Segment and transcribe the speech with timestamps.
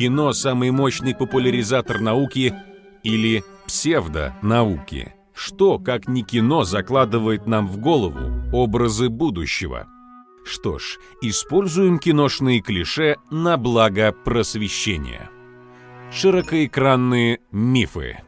[0.00, 2.54] Кино– самый мощный популяризатор науки
[3.02, 5.12] или псевдонауки?
[5.34, 9.88] Что, как ни кино, закладывает нам в голову образы будущего?
[10.42, 15.28] Что ж, используем киношные клише на благо просвещения.
[16.10, 18.22] Широкоэкранные мифы.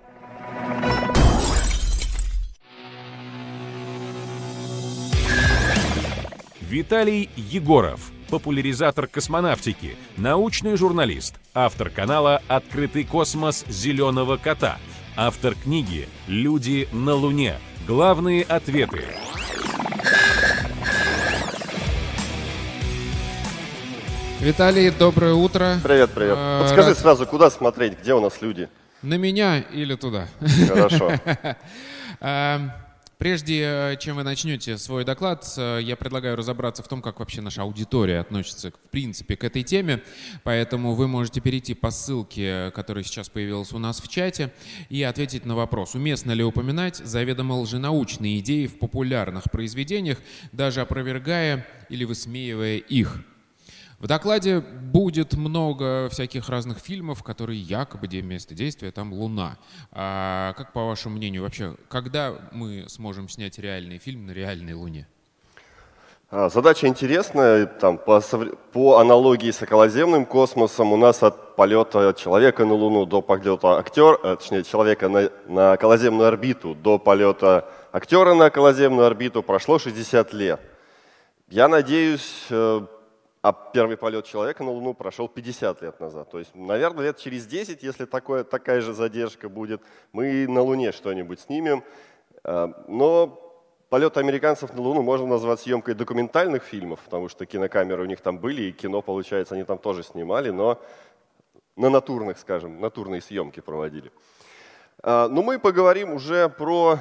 [6.60, 14.78] Виталий Егоров, популяризатор космонавтики, научный журналист, автор канала «Открытый космос зеленого кота»,
[15.16, 17.56] автор книги «Люди на Луне.
[17.86, 19.04] Главные ответы».
[24.40, 25.76] Виталий, доброе утро.
[25.84, 26.34] Привет, привет.
[26.38, 28.70] А, Подскажи рад- сразу, куда смотреть, где у нас люди?
[29.02, 30.26] На меня или туда?
[30.68, 31.12] Хорошо.
[33.22, 37.40] Прежде э, чем вы начнете свой доклад, э, я предлагаю разобраться в том, как вообще
[37.40, 40.02] наша аудитория относится, в принципе, к этой теме.
[40.42, 44.52] Поэтому вы можете перейти по ссылке, которая сейчас появилась у нас в чате,
[44.88, 50.18] и ответить на вопрос, уместно ли упоминать заведомо лженаучные идеи в популярных произведениях,
[50.50, 53.20] даже опровергая или высмеивая их.
[54.02, 59.58] В докладе будет много всяких разных фильмов, которые якобы де- место действия там Луна.
[59.92, 65.06] А как по вашему мнению вообще, когда мы сможем снять реальный фильм на реальной Луне?
[66.32, 67.66] А, Задача интересная.
[67.66, 68.20] Там, по,
[68.72, 74.18] по аналогии с околоземным космосом у нас от полета человека на Луну до полета актер,
[74.24, 80.32] э, точнее, человека на, на околоземную орбиту до полета актера на околоземную орбиту прошло 60
[80.32, 80.60] лет.
[81.48, 82.80] Я надеюсь, э,
[83.42, 86.30] а первый полет человека на Луну прошел 50 лет назад.
[86.30, 89.82] То есть, наверное, лет через 10, если такое, такая же задержка будет,
[90.12, 91.82] мы на Луне что-нибудь снимем.
[92.44, 93.52] Э, Но
[93.88, 98.38] полет американцев на Луну можно назвать съемкой документальных фильмов, потому что кинокамеры у них там
[98.38, 100.80] были, и кино, получается, они там тоже снимали, но
[101.74, 104.12] на натурных, скажем, натурные съемки проводили.
[105.02, 107.00] А, Но мы поговорим уже про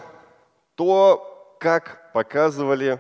[0.74, 3.00] то, как показывали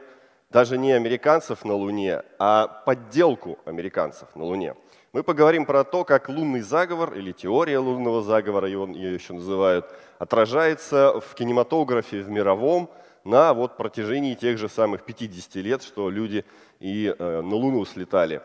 [0.51, 4.75] даже не американцев на Луне, а подделку американцев на Луне.
[5.13, 9.85] Мы поговорим про то, как лунный заговор или теория лунного заговора, ее еще называют,
[10.19, 12.89] отражается в кинематографе в мировом
[13.23, 16.45] на вот протяжении тех же самых 50 лет, что люди
[16.79, 18.41] и э, на Луну слетали.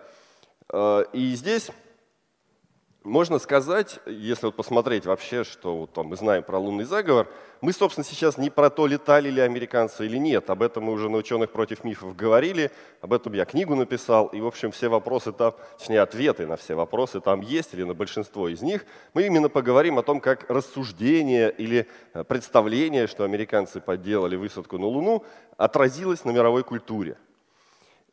[0.72, 1.70] Э, и здесь
[3.06, 7.28] можно сказать, если вот посмотреть вообще, что вот там мы знаем про лунный заговор,
[7.60, 10.50] мы, собственно, сейчас не про то, летали ли американцы или нет.
[10.50, 14.40] Об этом мы уже на «Ученых против мифов» говорили, об этом я книгу написал, и,
[14.40, 18.48] в общем, все вопросы там, точнее, ответы на все вопросы там есть, или на большинство
[18.48, 18.84] из них.
[19.14, 24.86] Мы именно поговорим о том, как рассуждение или э, представление, что американцы подделали высадку на
[24.86, 25.24] Луну,
[25.56, 27.16] отразилось на мировой культуре.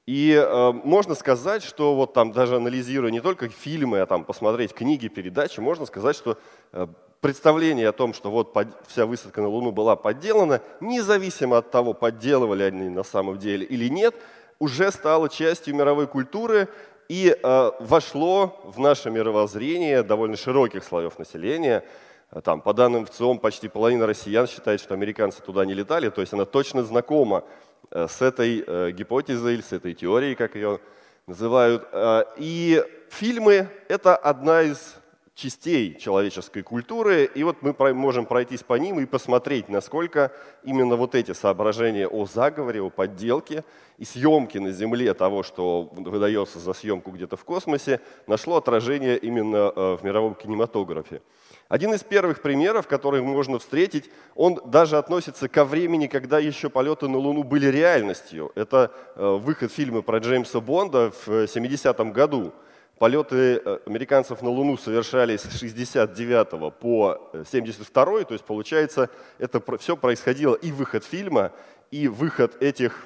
[0.06, 4.74] И э, можно сказать, что вот там даже анализируя не только фильмы, а там посмотреть
[4.74, 6.38] книги, передачи, можно сказать, что
[6.74, 6.88] э,
[7.22, 11.94] представление о том, что вот под- вся высадка на Луну была подделана, независимо от того,
[11.94, 14.14] подделывали они на самом деле или нет,
[14.60, 16.68] уже стало частью мировой культуры
[17.08, 21.82] и э, вошло в наше мировоззрение довольно широких слоев населения.
[22.30, 26.20] Э, Там, по данным ВЦИОМ, почти половина россиян считает, что американцы туда не летали, то
[26.20, 27.46] есть она точно знакома
[27.94, 30.80] с этой э, гипотезой, с этой теорией, как ее
[31.28, 31.88] называют.
[31.92, 34.96] Э, И фильмы— это одна из
[35.36, 40.32] частей человеческой культуры, и вот мы можем пройтись по ним и посмотреть, насколько
[40.64, 43.64] именно вот эти соображения о заговоре, о подделке
[43.98, 49.72] и съемке на Земле того, что выдается за съемку где-то в космосе, нашло отражение именно
[49.76, 51.22] э, в мировом кинематографе.
[51.70, 57.08] Один из первых примеров, который можно встретить, он даже относится ко времени, когда еще полеты
[57.08, 58.52] на Луну были реальностью.
[58.56, 62.54] Это э, выход фильма про Джеймса Бонда в 70-м году.
[63.00, 69.10] Полеты э, американцев на Луну совершались с 69 по э, 72, то есть получается,
[69.40, 71.52] это все происходило и выход фильма,
[71.92, 73.06] и выход этих,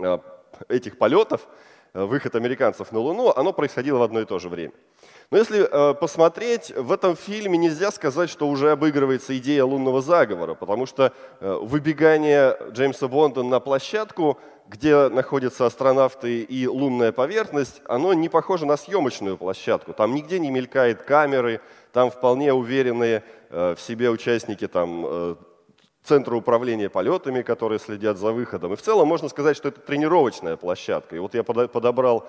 [0.00, 0.18] э,
[0.68, 1.46] этих полетов,
[1.94, 4.72] э, выход американцев на Луну, оно происходило в одно и то же время.
[5.30, 10.54] Но если э, посмотреть, в этом фильме нельзя сказать, что уже обыгрывается идея лунного заговора,
[10.54, 14.38] потому что э, выбегание Джеймса Бонда на площадку,
[14.68, 19.92] где находятся астронавты и лунная поверхность, оно не похоже на съемочную площадку.
[19.92, 21.60] Там нигде не мелькает камеры,
[21.92, 25.36] там вполне уверенные э, в себе участники там,
[26.04, 28.72] центра управления полетами, которые следят за выходом.
[28.72, 31.16] И в целом можно сказать, что это тренировочная площадка.
[31.16, 32.28] И вот я подобрал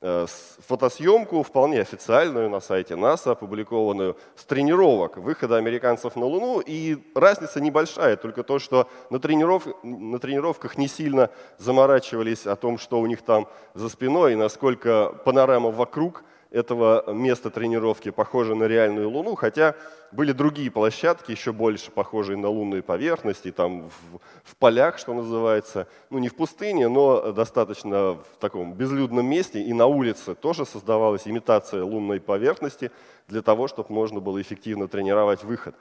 [0.00, 6.60] фотосъемку, вполне официальную на сайте НАСА, опубликованную, с тренировок выхода американцев на Луну.
[6.60, 9.66] И разница небольшая, только то, что на, трениров...
[9.82, 15.12] на тренировках не сильно заморачивались о том, что у них там за спиной и насколько
[15.24, 19.74] панорама вокруг этого места тренировки похоже на реальную Луну, хотя
[20.12, 25.86] были другие площадки, еще больше похожие на лунные поверхности, там в, в полях, что называется,
[26.10, 31.26] ну не в пустыне, но достаточно в таком безлюдном месте, и на улице тоже создавалась
[31.26, 32.90] имитация лунной поверхности
[33.28, 35.74] для того, чтобы можно было эффективно тренировать выход.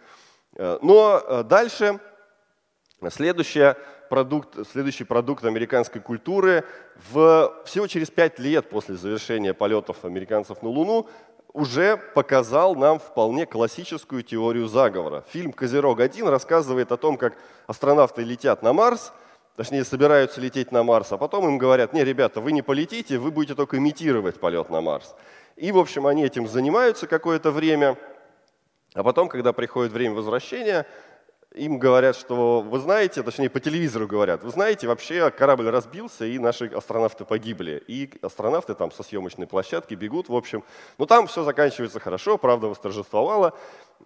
[0.55, 1.99] Э, но э, дальше
[3.09, 3.77] следующая
[4.09, 6.63] продукт, следующий продукт американской культуры.
[7.11, 11.07] В, всего через пять лет после завершения полетов американцев на Луну
[11.53, 15.23] уже показал нам вполне классическую теорию заговора.
[15.29, 19.13] Фильм «Козерог-1» рассказывает о том, как астронавты летят на Марс,
[19.55, 23.31] точнее, собираются лететь на Марс, а потом им говорят, не, ребята, вы не полетите, вы
[23.31, 25.15] будете только имитировать полет на Марс.
[25.55, 27.97] И, в общем, они этим занимаются какое-то время,
[28.93, 30.85] а потом, когда приходит время возвращения,
[31.57, 36.39] им говорят, что вы знаете, точнее по телевизору говорят, вы знаете, вообще корабль разбился и
[36.39, 37.83] наши астронавты погибли.
[37.87, 40.63] И астронавты там со съемочной площадки бегут, в общем.
[40.97, 43.53] Но там все заканчивается хорошо, правда восторжествовала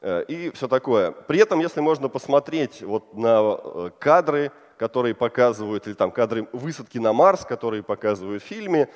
[0.02, 1.12] э, и все такое.
[1.12, 6.98] При этом, если можно посмотреть вот на э, кадры, которые показывают, или там кадры высадки
[6.98, 8.90] на Марс, которые показывают в фильме,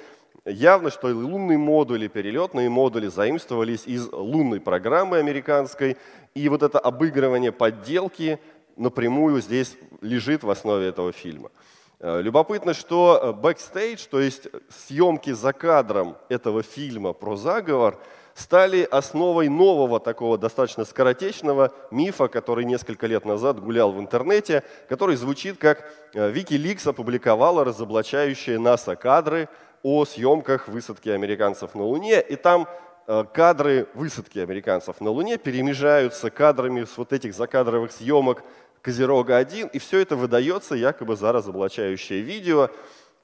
[0.45, 5.97] явно, что лунные модули, перелетные модули заимствовались из лунной программы американской,
[6.33, 8.39] и вот это обыгрывание подделки
[8.75, 11.51] напрямую здесь лежит в основе этого фильма.
[11.99, 17.99] Э, любопытно, что бэкстейдж, то есть съемки за кадром этого фильма про заговор,
[18.35, 25.15] стали основой нового такого достаточно скоротечного мифа, который несколько лет назад гулял в интернете, который
[25.15, 29.47] звучит как э, Wikileaks опубликовала разоблачающие НАСА кадры
[29.85, 32.67] о съемках высадки американцев на Луне, и там
[33.05, 38.41] э, кадры высадки американцев на Луне перемежаются кадрами с вот этих закадровых съемок
[38.81, 42.71] Козерога-1, и все это выдается якобы за разоблачающее видео.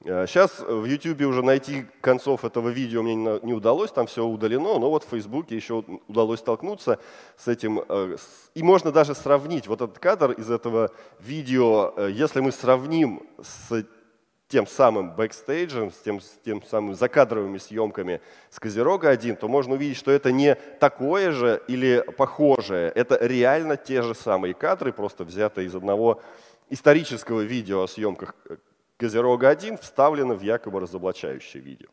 [0.04, 4.78] Сейчас э, в YouTube уже найти концов этого видео мне не удалось, там все удалено,
[4.78, 7.00] но вот в Facebook еще удалось столкнуться
[7.36, 7.82] с этим.
[7.88, 8.16] Э,
[8.54, 13.84] и можно даже сравнить вот этот кадр из этого видео, если мы сравним с
[14.52, 18.20] тем самым бэкстейджем, с тем, с тем самым закадровыми съемками
[18.50, 22.90] с Козерога-1, то можно увидеть, что это не такое же или похожее.
[22.90, 26.20] Это реально те же самые кадры, просто взятые из одного
[26.68, 28.34] исторического видео о съемках
[28.98, 31.88] Козерога-1, вставлено в якобы разоблачающее видео.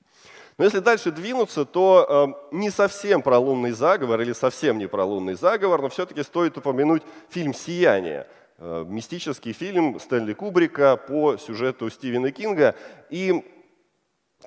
[0.58, 5.06] Но если дальше двинуться, то э, не совсем про лунный заговор или совсем не про
[5.06, 11.90] лунный заговор, но все-таки стоит упомянуть фильм «Сияние», Э, мистический фильм Стэнли Кубрика по сюжету
[11.90, 12.76] Стивена Кинга.
[13.10, 13.46] И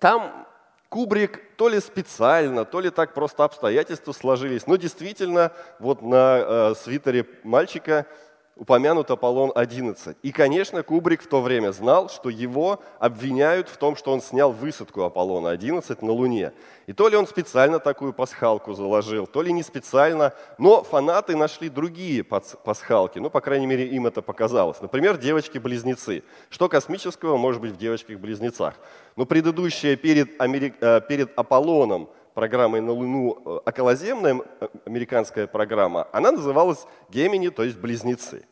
[0.01, 0.47] там
[0.93, 6.75] Кубрик то ли специально, то ли так просто обстоятельства сложились, но действительно вот на э,
[6.75, 8.07] свитере мальчика
[8.57, 10.17] упомянут Аполлон-11.
[10.23, 14.53] И, конечно, Кубрик в то время знал, что его обвиняют в том, что он снял
[14.53, 16.53] высадку Аполлона-11 на Луне.
[16.87, 21.69] И то ли он специально такую пасхалку заложил, то ли не специально, но фанаты нашли
[21.69, 24.81] другие пасхалки, ну, по крайней мере, им это показалось.
[24.81, 26.23] Например, девочки-близнецы.
[26.51, 28.75] Что космического может быть в девочках-близнецах?
[29.17, 30.75] Но предыдущая перед, Амери...
[30.81, 37.63] Э, перед Аполлоном программой на Луну э, околоземная э, американская программа, она называлась Гемини, то
[37.63, 38.45] есть близнецы.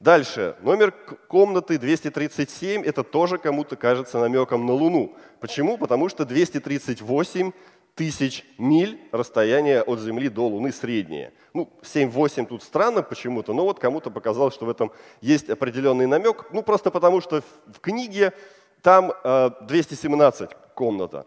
[0.00, 0.92] Дальше, номер
[1.28, 5.14] комнаты 237, это тоже кому-то кажется намеком на Луну.
[5.40, 5.76] Почему?
[5.76, 7.52] Потому что 238
[7.94, 11.34] тысяч миль расстояние от Земли до Луны среднее.
[11.52, 16.46] Ну, 7-8 тут странно почему-то, но вот кому-то показалось, что в этом есть определенный намек.
[16.50, 18.32] Ну, просто потому что в книге
[18.80, 21.26] там 217 э, комната.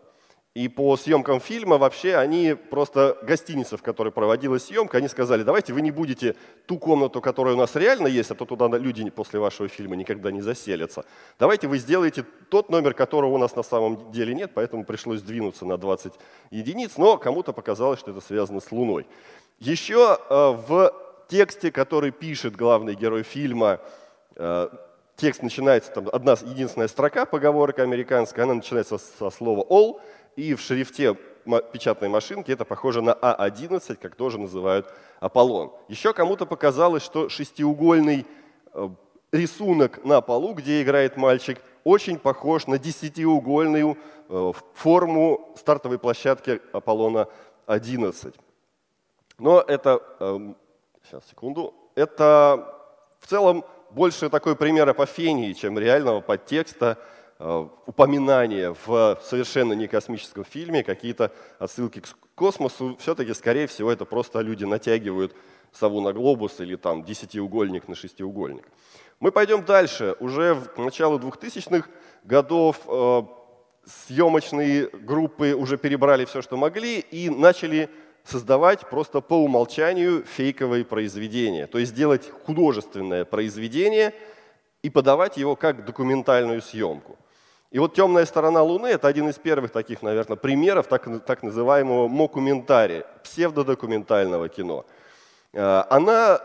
[0.56, 5.74] И по съемкам фильма вообще они просто гостиница, в которой проводилась съемка, они сказали, давайте
[5.74, 6.36] вы не будете
[6.68, 10.32] ту комнату, которая у нас реально есть, а то туда люди после вашего фильма никогда
[10.32, 11.06] не заселятся.
[11.40, 15.66] Давайте вы сделаете тот номер, которого у нас на самом деле нет, поэтому пришлось сдвинуться
[15.66, 16.14] на 20
[16.52, 19.08] единиц, но кому-то показалось, что это связано с Луной.
[19.58, 20.36] Еще э,
[20.68, 20.94] в
[21.30, 23.80] тексте, который пишет главный герой фильма,
[24.36, 24.70] э,
[25.16, 30.00] текст начинается, там одна единственная строка, поговорка американская, она начинается со слова «all»,
[30.36, 31.16] и в шрифте
[31.74, 35.72] печатной машинки это похоже на А11, как тоже называют Аполлон.
[35.88, 38.26] Еще кому-то показалось, что шестиугольный
[38.74, 38.90] э,
[39.32, 43.98] рисунок на полу, где играет мальчик, очень похож на десятиугольную
[44.30, 47.28] э, форму стартовой площадки Аполлона
[47.66, 48.34] 11.
[49.40, 50.00] Но это,
[51.04, 52.74] сейчас, секунду, это
[53.20, 56.98] в целом больше такой пример апофении, чем реального подтекста,
[57.86, 64.40] упоминания в совершенно не космическом фильме, какие-то отсылки к космосу, все-таки, скорее всего, это просто
[64.40, 65.36] люди натягивают
[65.72, 68.68] сову на глобус или там десятиугольник на шестиугольник.
[69.20, 70.16] Мы пойдем дальше.
[70.20, 71.90] Уже в началу 2000-х
[72.24, 73.22] годов э,
[73.86, 77.90] съемочные группы уже перебрали все, что могли, и начали
[78.24, 81.68] создавать просто по умолчанию фейковые произведения.
[81.68, 84.14] То есть делать художественное произведение
[84.82, 87.18] и подавать его как документальную съемку.
[87.74, 92.08] И вот «Темная сторона Луны»— это один из первых таких, наверное, примеров так, так называемого
[92.08, 94.86] мокументария, псевдодокументального кино.
[95.54, 96.40] Э, она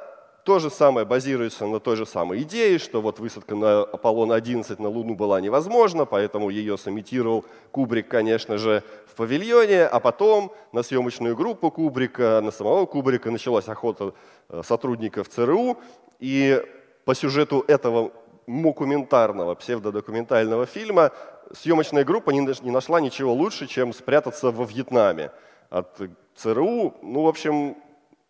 [0.44, 4.88] то же самое базируется на той же самой идее, что вот высадка на Аполлон-11 на
[4.88, 11.36] Луну была невозможна, поэтому ее сымитировал Кубрик, конечно же, в павильоне, а потом на съемочную
[11.36, 14.14] группу Кубрика, на самого Кубрика началась охота
[14.48, 15.76] э, сотрудников ЦРУ,
[16.20, 16.64] и
[17.04, 18.12] по сюжету этого
[18.48, 21.12] мокументарного, псевдодокументального фильма.
[21.52, 25.30] Съемочная группа не нашла ничего лучше, чем спрятаться во Вьетнаме
[25.70, 26.00] от
[26.34, 26.94] ЦРУ.
[27.02, 27.76] Ну, в общем,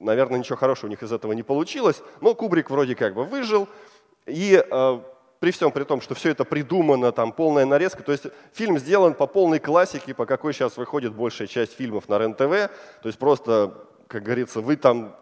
[0.00, 3.68] наверное, ничего хорошего у них из этого не получилось, но Кубрик вроде как бы выжил,
[4.26, 5.00] и э,
[5.38, 9.14] при всем при том, что все это придумано, там полная нарезка, то есть фильм сделан
[9.14, 12.70] по полной классике, по какой сейчас выходит большая часть фильмов на РЕН-ТВ,
[13.02, 13.72] то есть просто,
[14.08, 15.14] как говорится, вы там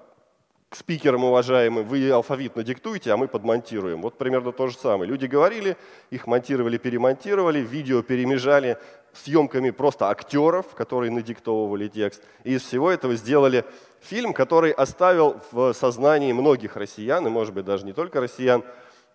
[0.76, 4.02] спикерам уважаемым, вы алфавит надиктуете, а мы подмонтируем.
[4.02, 5.10] Вот примерно то же самое.
[5.10, 5.76] Люди говорили,
[6.10, 8.78] их монтировали, перемонтировали, видео перемежали
[9.12, 12.22] съемками просто актеров, которые надиктовывали текст.
[12.44, 13.64] И из всего этого сделали
[14.00, 18.62] фильм, который оставил в сознании многих россиян, и, может быть, даже не только россиян,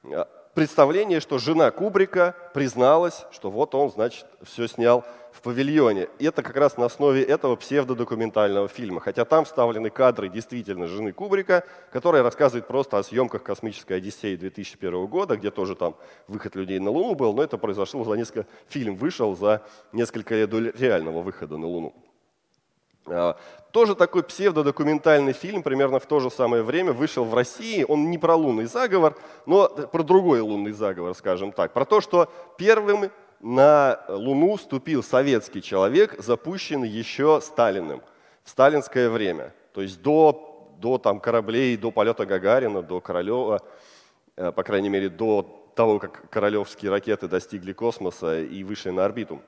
[0.03, 6.09] а, представление, что жена Кубрика призналась, что вот он, значит, все снял в павильоне.
[6.19, 8.99] И это как раз на основе этого псевдодокументального фильма.
[8.99, 15.07] Хотя там вставлены кадры действительно жены Кубрика, которая рассказывает просто о съемках «Космической Одиссеи» 2001
[15.07, 15.95] года, где тоже там
[16.27, 18.45] выход людей на Луну был, но это произошло за несколько...
[18.67, 19.61] Фильм вышел за
[19.93, 21.93] несколько лет до реального выхода на Луну.
[23.07, 23.37] А,
[23.71, 27.85] тоже такой псевдодокументальный фильм, примерно в то же самое время, вышел в России.
[27.87, 29.15] Он не про лунный заговор,
[29.45, 31.73] но про другой лунный заговор, скажем так.
[31.73, 38.01] Про то, что первым на Луну ступил советский человек, запущенный еще Сталиным
[38.43, 39.53] в сталинское время.
[39.73, 43.61] То есть до, до там, кораблей, до полета Гагарина, до Королева,
[44.35, 49.41] э, по крайней мере, до того, как королевские ракеты достигли космоса и вышли на орбиту.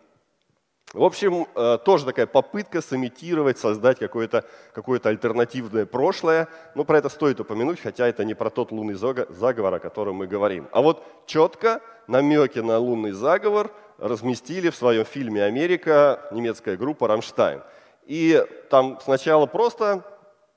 [0.93, 6.47] В общем, э, тоже такая попытка сымитировать, создать какое-то какое альтернативное прошлое.
[6.75, 10.27] Но про это стоит упомянуть, хотя это не про тот лунный заговор, о котором мы
[10.27, 10.67] говорим.
[10.71, 17.63] А вот четко намеки на лунный заговор разместили в своем фильме «Америка» немецкая группа «Рамштайн».
[18.05, 20.03] И там сначала просто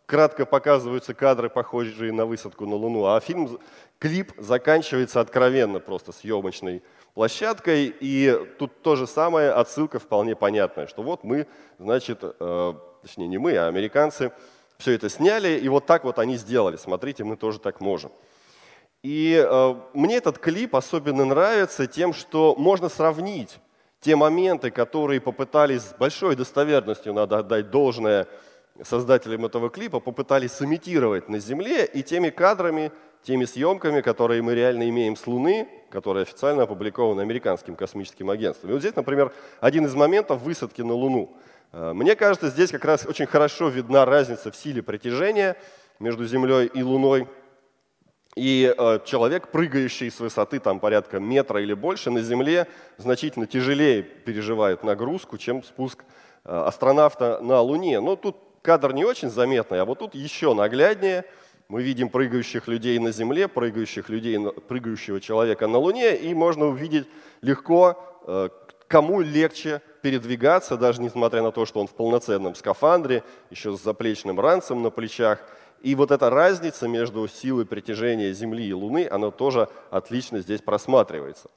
[0.05, 3.59] кратко показываются кадры, похожие на высадку на Луну, а фильм,
[3.99, 6.83] клип заканчивается откровенно просто съемочной
[7.17, 11.47] площадкой, и тут то же самое, отсылка вполне понятная, что вот мы,
[11.79, 14.33] значит, э, точнее не мы, а американцы
[14.77, 18.13] все это сняли, и вот так вот они сделали, смотрите, мы тоже так можем.
[19.03, 23.61] И э, мне этот клип особенно нравится тем, что можно сравнить
[24.01, 28.29] те моменты, которые попытались с большой достоверностью, надо отдать должное
[28.83, 32.93] создателям этого клипа, попытались сымитировать на Земле и теми кадрами,
[33.23, 38.71] теми съемками, которые мы реально имеем с Луны, которые официально опубликованы американским космическим агентством.
[38.71, 41.37] И вот здесь, например, один из моментов высадки на Луну.
[41.73, 45.57] Э, мне кажется, здесь как раз очень хорошо видна разница в силе притяжения
[45.99, 47.27] между Землей и Луной.
[48.37, 52.67] И э, человек, прыгающий с высоты там, порядка метра или больше, на Земле
[52.99, 56.05] значительно тяжелее переживает нагрузку, чем спуск
[56.45, 58.01] э, астронавта на Луне.
[58.01, 61.25] Но тут кадр не очень заметный, а вот тут еще нагляднее–
[61.69, 67.09] мы видим прыгающих людей на Земле, прыгающих людей, прыгающего человека на Луне, и можно увидеть
[67.43, 67.97] легко,
[68.27, 68.49] э,
[68.87, 74.39] кому легче передвигаться, даже несмотря на то, что он в полноценном скафандре, еще с заплечным
[74.39, 75.41] ранцем на плечах.
[75.83, 81.51] И вот эта разница между силой притяжения Земли и Луны, она тоже отлично здесь просматривается.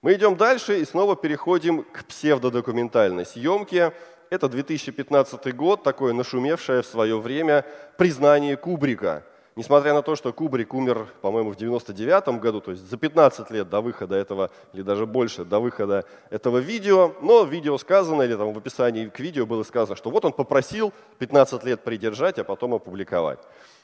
[0.00, 3.92] Мы идем дальше и снова переходим к псевдодокументальной съемке.
[4.30, 7.66] Это 2015 год, такое нашумевшее в свое время
[7.98, 9.22] признание Кубрика–
[9.56, 13.68] Несмотря на то, что Кубрик умер, по-моему, в 99 году, то есть за 15 лет
[13.68, 18.52] до выхода этого, или даже больше, до выхода этого видео, но видео сказано, или там
[18.52, 22.74] в описании к видео было сказано, что вот он попросил 15 лет придержать, а потом
[22.74, 23.40] опубликовать.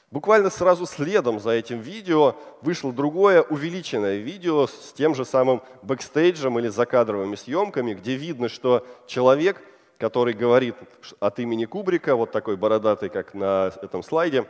[0.09, 6.57] Буквально сразу следом за этим видео вышло другое увеличенное видео с тем же самым бэкстейджем
[6.59, 9.61] или закадровыми съемками, где видно, что человек,
[9.97, 10.75] который говорит
[11.19, 14.45] от имени Кубрика, вот такой бородатый, как на этом слайде,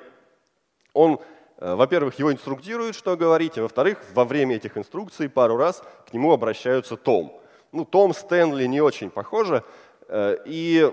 [0.97, 1.19] он,
[1.57, 6.13] э, во-первых, его инструктирует, что говорить, а во-вторых, во время этих инструкций пару раз к
[6.13, 7.39] нему обращаются Том.
[7.71, 9.63] Ну, Том Стэнли не очень похоже,
[10.07, 10.91] э, и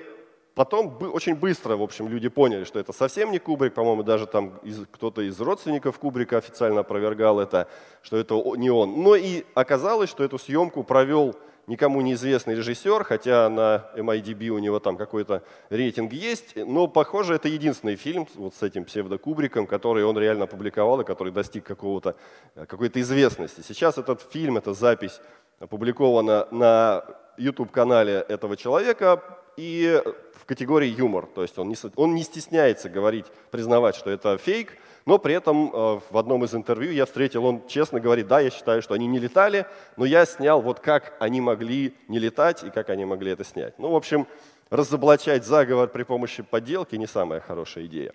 [0.54, 4.61] потом очень быстро, в общем, люди поняли, что это совсем не Кубрик, по-моему, даже там
[4.90, 7.68] кто-то из родственников Кубрика официально опровергал это,
[8.02, 9.02] что это не он.
[9.02, 11.34] Но и оказалось, что эту съемку провел
[11.66, 17.49] никому неизвестный режиссер, хотя на MIDB у него там какой-то рейтинг есть, но, похоже, это
[17.49, 22.16] единственный фильм вот с этим псевдокубриком, который он реально опубликовал и который достиг какого-то,
[22.54, 23.62] какой-то известности.
[23.66, 25.21] Сейчас этот фильм, эта запись
[25.59, 27.04] опубликована на
[27.37, 29.23] YouTube-канале этого человека
[29.56, 30.02] и
[30.35, 31.26] в категории юмор.
[31.26, 35.70] То есть он не, он не стесняется говорить, признавать, что это фейк, но при этом
[35.73, 39.06] э, в одном из интервью я встретил, он честно говорит, да, я считаю, что они
[39.06, 43.32] не летали, но я снял вот как они могли не летать и как они могли
[43.32, 43.78] это снять.
[43.78, 44.26] Ну, в общем,
[44.70, 48.12] разоблачать заговор при помощи подделки не самая хорошая идея.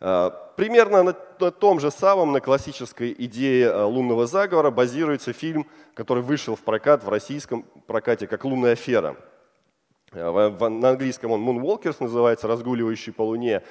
[0.00, 6.24] Э, примерно на, том же самом, на классической идее э, лунного заговора базируется фильм, который
[6.24, 9.16] вышел в прокат в российском прокате как «Лунная афера».
[10.12, 13.62] На английском он «Moonwalkers» называется, «Разгуливающий по Луне».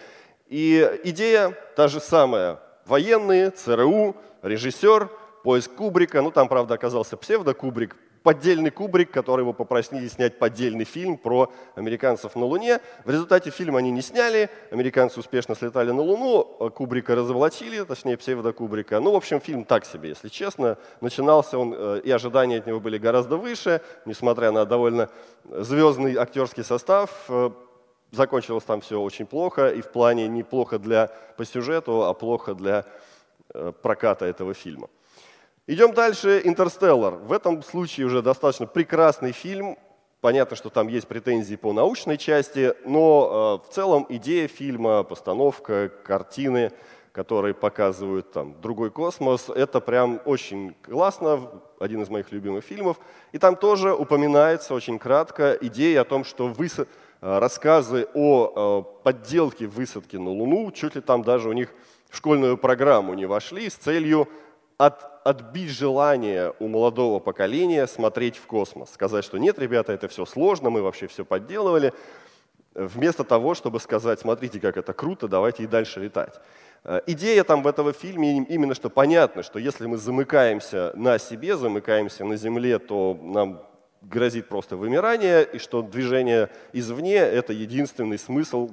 [0.48, 2.60] И идея та же самая.
[2.86, 5.10] Военные, ЦРУ, режиссер,
[5.44, 6.22] поиск Кубрика.
[6.22, 12.36] Ну, там, правда, оказался псевдо-Кубрик, поддельный Кубрик, который его попросили снять поддельный фильм про американцев
[12.36, 12.80] на Луне.
[13.06, 19.00] В результате фильма они не сняли, американцы успешно слетали на Луну, Кубрика разоблачили, точнее псевдо-Кубрика.
[19.00, 20.78] Ну, в общем, фильм так себе, если честно.
[21.02, 25.10] Начинался он, э, и ожидания от него были гораздо выше, несмотря на довольно
[25.44, 27.30] звездный актерский состав.
[28.16, 32.54] Закончилось там все очень плохо, и в плане не плохо для, по сюжету, а плохо
[32.54, 32.86] для
[33.54, 34.88] э, проката этого фильма.
[35.68, 36.42] Идем дальше.
[36.46, 37.16] «Интерстеллар».
[37.16, 39.78] В этом случае уже достаточно прекрасный фильм.
[40.22, 45.90] Понятно, что там есть претензии по научной части, но э, в целом идея фильма, постановка,
[45.90, 46.72] картины,
[47.12, 52.98] которые показывают там другой космос, это прям очень классно, один из моих любимых фильмов.
[53.34, 56.86] И там тоже упоминается очень кратко идея о том, что Э,
[57.22, 61.74] рассказы о э, подделке высадки на Луну, чуть ли там даже у них
[62.10, 64.28] в школьную программу не вошли с целью
[64.78, 68.92] от, отбить желание у молодого поколения смотреть в космос.
[68.92, 71.94] Сказать, что нет, ребята, это все сложно, мы вообще все подделывали.
[72.74, 76.42] Вместо того, чтобы сказать, смотрите, как это круто, давайте и дальше летать.
[76.84, 81.56] Э, идея там в этого фильме именно, что понятно, что если мы замыкаемся на себе,
[81.56, 83.64] замыкаемся на Земле, то нам
[84.10, 88.72] грозит просто вымирание, и что движение извне– это единственный смысл,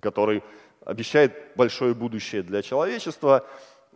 [0.00, 0.42] который
[0.84, 3.46] обещает большое будущее для человечества.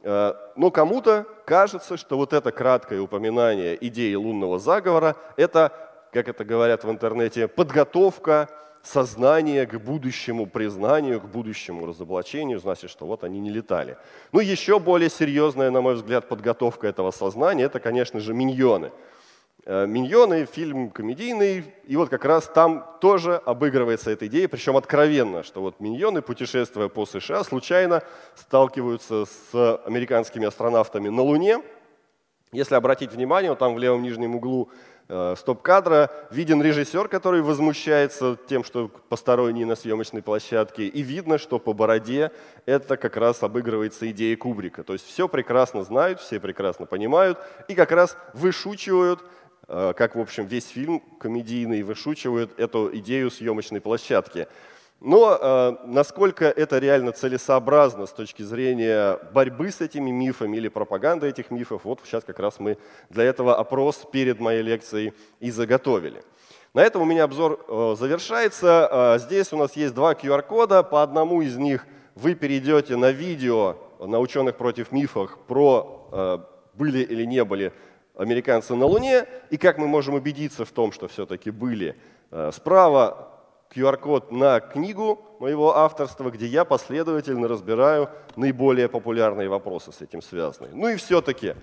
[0.03, 5.73] Э, но кому-то кажется, что вот это краткое упоминание идеи лунного заговора– это,
[6.13, 8.49] как это говорят в интернете, подготовка
[8.83, 13.99] сознания к будущему признанию, к будущему разоблачению, значит, что вот они не летали.
[14.33, 18.93] Ну, еще более серьезная, на мой взгляд, подготовка этого сознания– это, конечно же, миньоны–
[19.69, 25.61] «Миньоны», фильм комедийный, и вот как раз там тоже обыгрывается эта идея, причем откровенно, что
[25.61, 28.03] вот «Миньоны», путешествуя по США, случайно
[28.35, 31.61] сталкиваются с американскими астронавтами на Луне.
[32.51, 34.71] Если обратить внимание, вот там в левом нижнем углу
[35.07, 41.59] э, стоп-кадра виден режиссер, который возмущается тем, что посторонние на съемочной площадке, и видно, что
[41.59, 42.31] по бороде
[42.65, 44.83] это как раз обыгрывается идея Кубрика.
[44.83, 50.21] То есть все прекрасно знают, все прекрасно понимают и как раз вышучивают Э, как, в
[50.21, 54.49] общем, весь фильм комедийный вышучивает эту идею съемочной площадки.
[55.01, 61.29] Но э, насколько это реально целесообразно с точки зрения борьбы с этими мифами или пропаганды
[61.29, 62.79] этих мифов, вот сейчас как раз мы
[63.09, 66.23] для этого опрос перед моей лекцией и заготовили.
[66.75, 68.89] На этом у меня обзор э, завершается.
[68.91, 70.83] Э, здесь у нас есть два QR-кода.
[70.83, 76.39] По одному из них вы перейдете на видео на ученых против мифов про э,
[76.75, 77.73] были или не были
[78.19, 81.97] американцы на Луне, и как мы можем убедиться в том, что все-таки были.
[82.31, 83.29] Э, справа
[83.75, 90.73] QR-код на книгу моего авторства, где я последовательно разбираю наиболее популярные вопросы с этим связанные.
[90.75, 91.55] Ну и все-таки,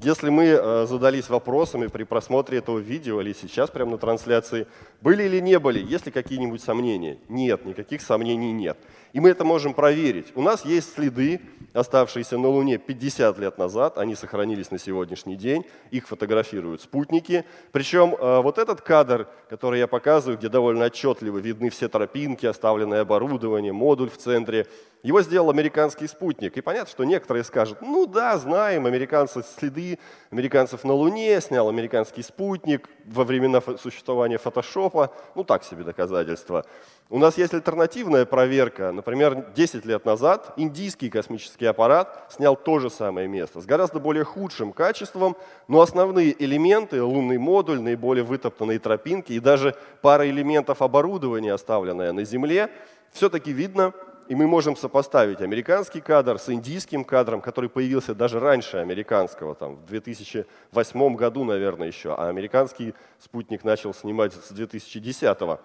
[0.00, 4.68] если мы э, задались вопросами при просмотре этого видео или сейчас прямо на трансляции,
[5.00, 7.18] были или не были, есть ли какие-нибудь сомнения?
[7.28, 8.78] Нет, никаких сомнений нет.
[9.12, 10.28] И мы это можем проверить.
[10.36, 11.40] У нас есть следы,
[11.72, 17.44] оставшиеся на Луне 50 лет назад, они сохранились на сегодняшний день, их фотографируют спутники.
[17.72, 23.00] Причем э, вот этот кадр, который я показываю, где довольно отчетливо видны все тропинки, оставленное
[23.00, 24.68] оборудование, модуль в центре,
[25.02, 26.56] его сделал американский спутник.
[26.56, 29.98] И понятно, что некоторые скажут, ну да, знаем, американцы следы
[30.30, 36.64] американцев на Луне, снял американский спутник во времена существования фотошопа, ну так себе доказательства.
[37.10, 38.92] У нас есть альтернативная проверка.
[38.92, 44.24] Например, 10 лет назад индийский космический аппарат снял то же самое место с гораздо более
[44.24, 45.36] худшим качеством,
[45.68, 52.24] но основные элементы, лунный модуль, наиболее вытоптанные тропинки и даже пара элементов оборудования, оставленная на
[52.24, 52.68] Земле,
[53.12, 53.94] все-таки видно,
[54.28, 59.76] и мы можем сопоставить американский кадр с индийским кадром, который появился даже раньше американского, там,
[59.76, 65.58] в 2008 году, наверное, еще, а американский спутник начал снимать с 2010 -го.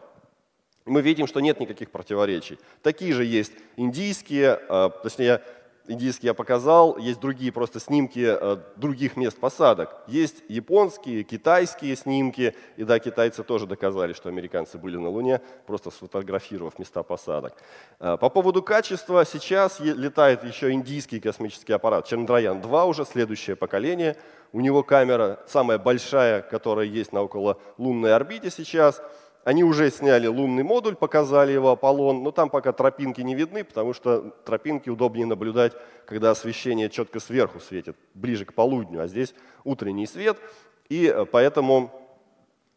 [0.86, 2.58] Мы видим, что нет никаких противоречий.
[2.82, 5.42] Такие же есть индийские, а, точнее,
[5.88, 9.96] индийский я показал, есть другие просто снимки э, других мест посадок.
[10.08, 15.92] Есть японские, китайские снимки, и да, китайцы тоже доказали, что американцы были на Луне, просто
[15.92, 17.54] сфотографировав места посадок.
[18.00, 24.16] Э, по поводу качества, сейчас летает еще индийский космический аппарат Чандраян-2, уже следующее поколение.
[24.52, 29.02] У него камера самая большая, которая есть на около лунной орбите сейчас–
[29.44, 33.94] они уже сняли лунный модуль, показали его Аполлон, но там пока тропинки не видны, потому
[33.94, 35.74] что тропинки удобнее наблюдать,
[36.06, 40.38] когда освещение четко сверху светит, ближе к полудню, а здесь утренний свет,
[40.90, 41.92] и э, поэтому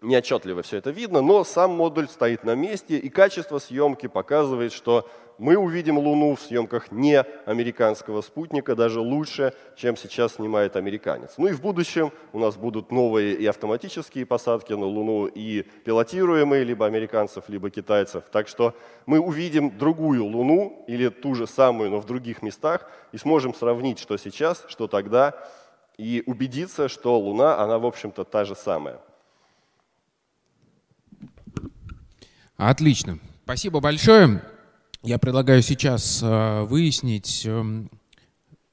[0.07, 5.09] неотчетливо все это видно, но сам модуль стоит на месте, и качество съемки показывает, что
[5.39, 11.35] мы увидим Луну в съемках не американского спутника даже лучше, чем сейчас снимает американец.
[11.37, 16.65] Ну и в будущем у нас будут новые и автоматические посадки на Луну, и пилотируемые
[16.65, 18.25] либо американцев, либо китайцев.
[18.33, 23.19] Так что мы увидим другую Луну или ту же самую, но в других местах, и
[23.19, 25.35] сможем сравнить, что сейчас, что тогда,
[25.99, 29.01] и убедиться, что Луна, она, в общем-то, та же самая.
[32.57, 33.19] Отлично.
[33.45, 34.43] Спасибо большое.
[35.03, 37.91] Я предлагаю сейчас э, выяснить, эм,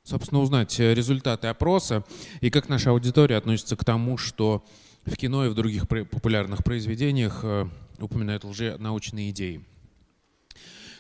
[0.03, 2.05] собственно, узнать результаты опроса
[2.39, 4.63] и как наша аудитория относится к тому, что
[5.05, 7.67] в кино и в других популярных произведениях э,
[7.99, 9.65] упоминают лженаучные идеи.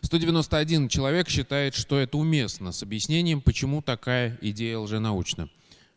[0.01, 5.49] 191 человек считает, что это уместно, с объяснением, почему такая идея лженаучна.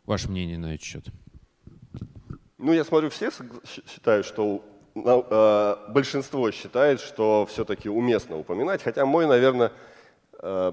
[0.04, 1.06] Ваше мнение на этот счет?
[2.58, 3.32] Ну, я смотрю, все
[3.92, 4.75] считают, что Э,
[5.88, 9.72] большинство считает, что все-таки уместно упоминать, хотя мой, наверное,
[10.40, 10.72] э,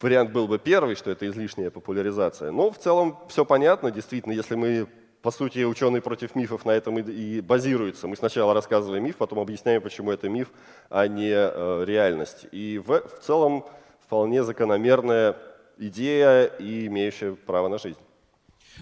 [0.00, 2.50] вариант был бы первый, что это излишняя популяризация.
[2.50, 4.86] Но в целом все понятно, действительно, если мы,
[5.22, 8.06] по сути, ученые против мифов на этом и базируются.
[8.06, 10.50] Мы сначала рассказываем миф, потом объясняем, почему это миф,
[10.90, 12.46] а не э, реальность.
[12.52, 13.64] И в, в целом
[14.00, 15.36] вполне закономерная
[15.78, 17.98] идея и имеющая право на жизнь.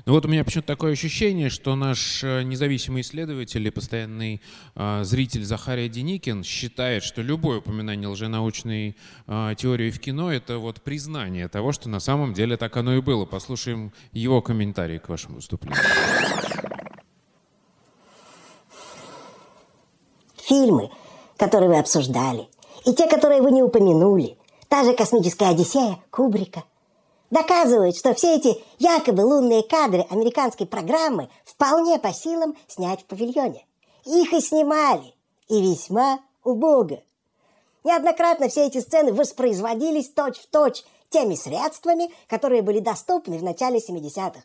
[0.05, 4.43] Ну вот у меня почему-то такое ощущение, что наш э, независимый исследователь и постоянный
[4.75, 10.83] э, зритель Захария Деникин считает, что любое упоминание лженаучной э, теории в кино— это вот
[10.83, 13.25] признание того, что на самом деле так оно и было.
[13.25, 15.83] Послушаем его комментарий к вашему выступлению.
[20.37, 20.91] Фильмы,
[21.37, 22.47] которые вы обсуждали,
[22.85, 24.37] и те, которые вы не упомянули,
[24.69, 26.63] та же «Космическая Одиссея» Кубрика—
[27.31, 33.65] доказывают, что все эти якобы лунные кадры американской программы вполне по силам снять в павильоне.
[34.05, 35.15] Их и снимали,
[35.49, 37.01] и весьма убого.
[37.85, 44.43] Неоднократно все эти сцены воспроизводились точь-в-точь теми средствами, которые были доступны в начале 70-х.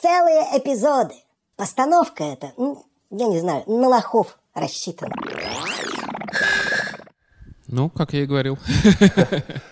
[0.00, 1.14] Целые эпизоды.
[1.56, 2.52] Постановка эта,
[3.10, 5.14] я не знаю, на лохов рассчитана.
[7.74, 8.56] Ну, как я и говорил.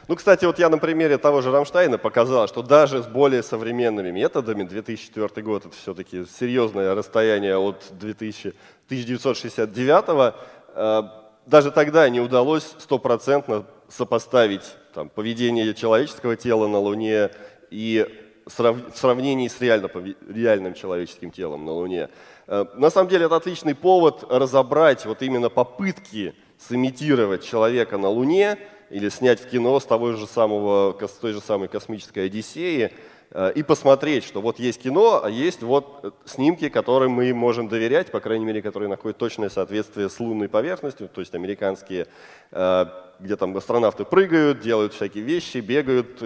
[0.09, 4.11] Ну, кстати, вот я на примере того же Рамштайна показал, что даже с более современными
[4.11, 8.49] методами, 2004 год, это все-таки серьезное расстояние от 2000,
[8.87, 10.35] 1969
[10.75, 11.03] э,
[11.47, 17.31] даже тогда не удалось стопроцентно сопоставить там, поведение человеческого тела на Луне
[17.71, 18.07] и
[18.45, 19.89] в сравнении с реально,
[20.29, 22.09] реальным человеческим телом на Луне.
[22.49, 26.35] Э, на самом деле это отличный повод разобрать вот именно попытки
[26.69, 28.59] сымитировать человека на Луне
[28.91, 32.93] или снять в кино с, того же самого, с той же самой космической Одиссеи
[33.31, 37.69] э, и посмотреть, что вот есть кино, а есть вот э, снимки, которым мы можем
[37.69, 42.07] доверять, по крайней мере, которые находят точное соответствие с лунной поверхностью, то есть американские,
[42.51, 42.87] э,
[43.19, 46.23] где там астронавты прыгают, делают всякие вещи, бегают,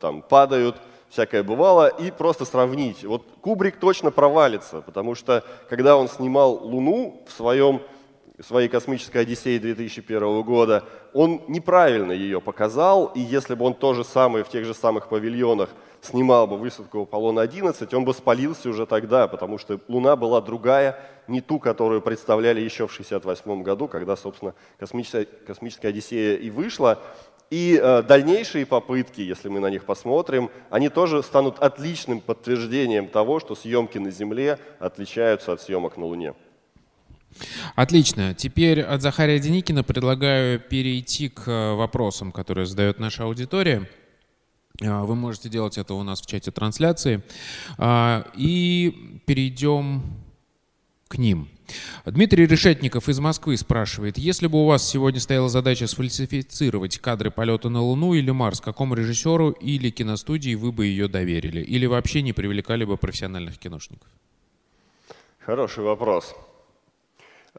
[0.00, 0.76] там падают,
[1.10, 3.04] всякое бывало, и просто сравнить.
[3.04, 7.82] Вот Кубрик точно провалится, потому что когда он снимал Луну в своем
[8.40, 14.04] своей космической Одиссеи 2001 года, он неправильно ее показал, и если бы он то же
[14.04, 15.70] самое в тех же самых павильонах
[16.00, 21.40] снимал бы высадку Аполлона-11, он бы спалился уже тогда, потому что Луна была другая, не
[21.40, 27.00] ту, которую представляли еще в 1968 году, когда, собственно, космическая, космическая Одиссея и вышла.
[27.50, 33.40] И э, дальнейшие попытки, если мы на них посмотрим, они тоже станут отличным подтверждением того,
[33.40, 36.34] что съемки на Земле отличаются от съемок на Луне.
[37.74, 38.34] Отлично.
[38.34, 43.88] Теперь от Захария Деникина предлагаю перейти к э, вопросам, которые задает наша аудитория.
[44.80, 47.22] Э, вы можете делать это у нас в чате трансляции.
[47.78, 50.02] Э, и перейдем
[51.08, 51.48] к ним.
[52.06, 57.68] Дмитрий Решетников из Москвы спрашивает, если бы у вас сегодня стояла задача сфальсифицировать кадры полета
[57.68, 61.60] на Луну или Марс, какому режиссеру или киностудии вы бы ее доверили?
[61.60, 64.08] Или вообще не привлекали бы профессиональных киношников?
[65.38, 66.34] Хороший вопрос.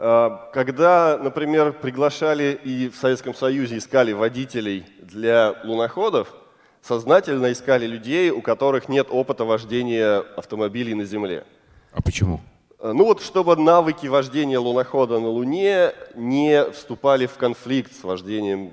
[0.01, 6.33] А, когда, например, приглашали и в Советском Союзе искали водителей для луноходов,
[6.81, 11.43] сознательно искали людей, у которых нет опыта вождения автомобилей на Земле.
[11.91, 12.39] А почему?
[12.79, 18.71] Э, ну вот, чтобы навыки вождения лунохода на Луне не вступали в конфликт с вождением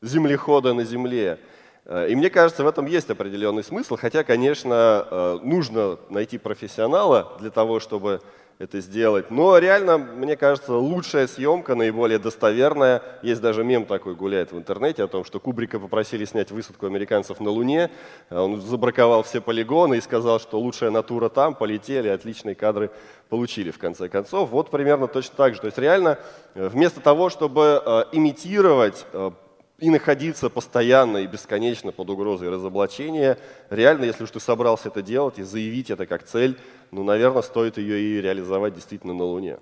[0.00, 1.40] землехода на Земле.
[1.86, 7.50] Э, и мне кажется, в этом есть определенный смысл, хотя, конечно, нужно найти профессионала для
[7.50, 8.22] того, чтобы
[8.62, 9.28] это сделать.
[9.30, 13.02] Но реально, мне кажется, лучшая съемка, наиболее достоверная.
[13.20, 17.40] Есть даже мем такой гуляет в интернете о том, что Кубрика попросили снять высадку американцев
[17.40, 17.90] на Луне.
[18.30, 22.92] Он забраковал все полигоны и сказал, что лучшая натура там, полетели, отличные кадры
[23.28, 24.50] получили в конце концов.
[24.50, 25.60] Вот примерно точно так же.
[25.60, 26.18] То есть реально,
[26.54, 29.32] э, вместо того, чтобы э, имитировать э,
[29.82, 33.36] и находиться постоянно и бесконечно под угрозой разоблачения.
[33.68, 36.56] Реально, если уж ты собрался это делать и заявить это как цель,
[36.92, 39.58] ну, наверное, стоит ее и реализовать действительно на Луне.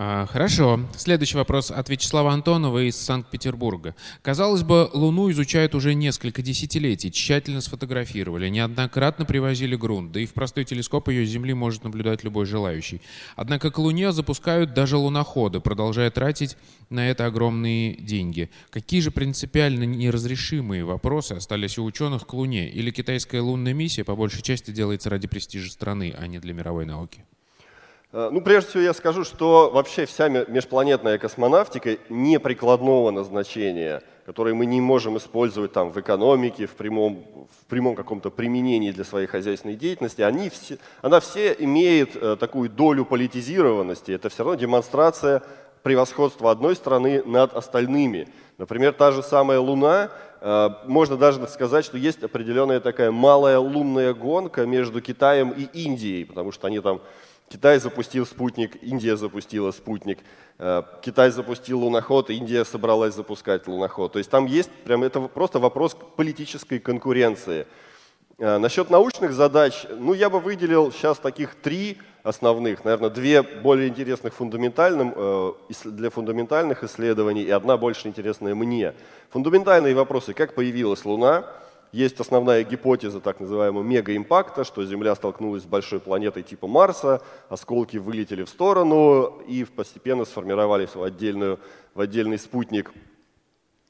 [0.00, 0.78] А, хорошо.
[0.96, 3.96] Следующий вопрос от Вячеслава Антонова из Санкт-Петербурга.
[4.22, 10.34] Казалось бы, Луну изучают уже несколько десятилетий, тщательно сфотографировали, неоднократно привозили грунт, да и в
[10.34, 13.02] простой телескоп ее с Земли может наблюдать любой желающий.
[13.34, 16.56] Однако к Луне запускают даже луноходы, продолжая тратить
[16.90, 18.50] на это огромные деньги.
[18.70, 22.70] Какие же принципиально неразрешимые вопросы остались у ученых к Луне?
[22.70, 26.86] Или китайская лунная миссия по большей части делается ради престижа страны, а не для мировой
[26.86, 27.24] науки?
[28.10, 34.54] Э, ну, прежде всего я скажу, что вообще вся межпланетная космонавтика не прикладного назначения, который
[34.54, 39.26] мы не можем использовать там в экономике, в прямом, в прямом каком-то применении для своей
[39.26, 44.12] хозяйственной деятельности, они все, она все имеет э, такую долю политизированности.
[44.12, 45.42] Это все равно демонстрация
[45.82, 48.28] превосходства одной страны над остальными.
[48.56, 54.14] Например, та же самая Луна, э, можно даже сказать, что есть определенная такая малая лунная
[54.14, 57.02] гонка между Китаем и Индией, потому что они там
[57.48, 60.18] Китай запустил спутник, Индия запустила спутник,
[60.58, 64.12] э, Китай запустил луноход, Индия собралась запускать луноход.
[64.12, 67.66] То есть там есть прям это просто вопрос политической конкуренции.
[68.38, 73.88] Э, насчет научных задач, ну я бы выделил сейчас таких три основных, наверное, две более
[73.88, 75.52] интересных фундаментальным, э,
[75.84, 78.94] для фундаментальных исследований и одна больше интересная мне.
[79.30, 81.46] Фундаментальные вопросы, как появилась Луна,
[81.92, 87.96] есть основная гипотеза так называемого мегаимпакта, что Земля столкнулась с большой планетой типа Марса, осколки
[87.96, 91.58] вылетели в сторону и постепенно сформировались в, отдельную,
[91.94, 92.92] в отдельный спутник.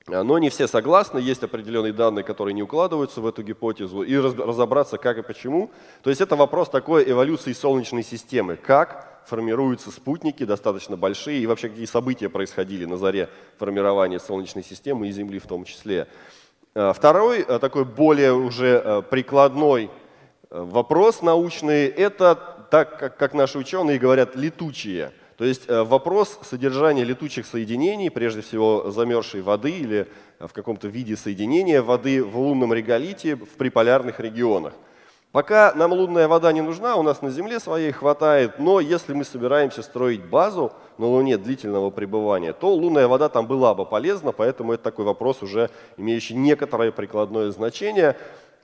[0.06, 4.96] Но не все согласны, есть определенные данные, которые не укладываются в эту гипотезу, и разобраться,
[4.96, 5.70] как и почему.
[6.02, 8.56] То есть это вопрос такой эволюции Солнечной системы.
[8.56, 15.08] Как формируются спутники достаточно большие, и вообще какие события происходили на заре формирования Солнечной системы
[15.08, 16.08] и Земли в том числе.
[16.74, 19.90] Э, второй, э, такой более уже э, прикладной
[20.50, 22.34] вопрос научный, это,
[22.70, 25.12] так как наши ученые говорят, летучие.
[25.36, 30.08] То есть вопрос содержания летучих соединений, прежде всего замерзшей воды или
[30.40, 34.72] в каком-то виде соединения воды в лунном реголите в приполярных регионах.
[35.30, 39.24] Пока нам лунная вода не нужна, у нас на Земле своей хватает, но если мы
[39.24, 44.72] собираемся строить базу на Луне длительного пребывания, то лунная вода там была бы полезна, поэтому
[44.72, 48.16] это такой вопрос уже имеющий некоторое прикладное значение.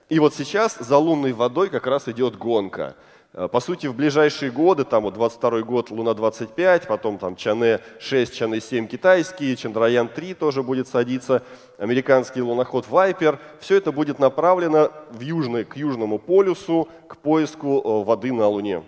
[0.09, 2.95] И вот сейчас за лунной водой как раз идет гонка.
[3.37, 8.87] Э, по сути, в ближайшие годы, там вот 22 год Луна-25, потом там Чане-6, Чане-7
[8.87, 11.43] китайские, Чандраян-3 тоже будет садиться,
[11.77, 13.39] американский луноход Вайпер.
[13.59, 18.83] Все это будет направлено в южный, к Южному полюсу, к поиску э, воды на Луне.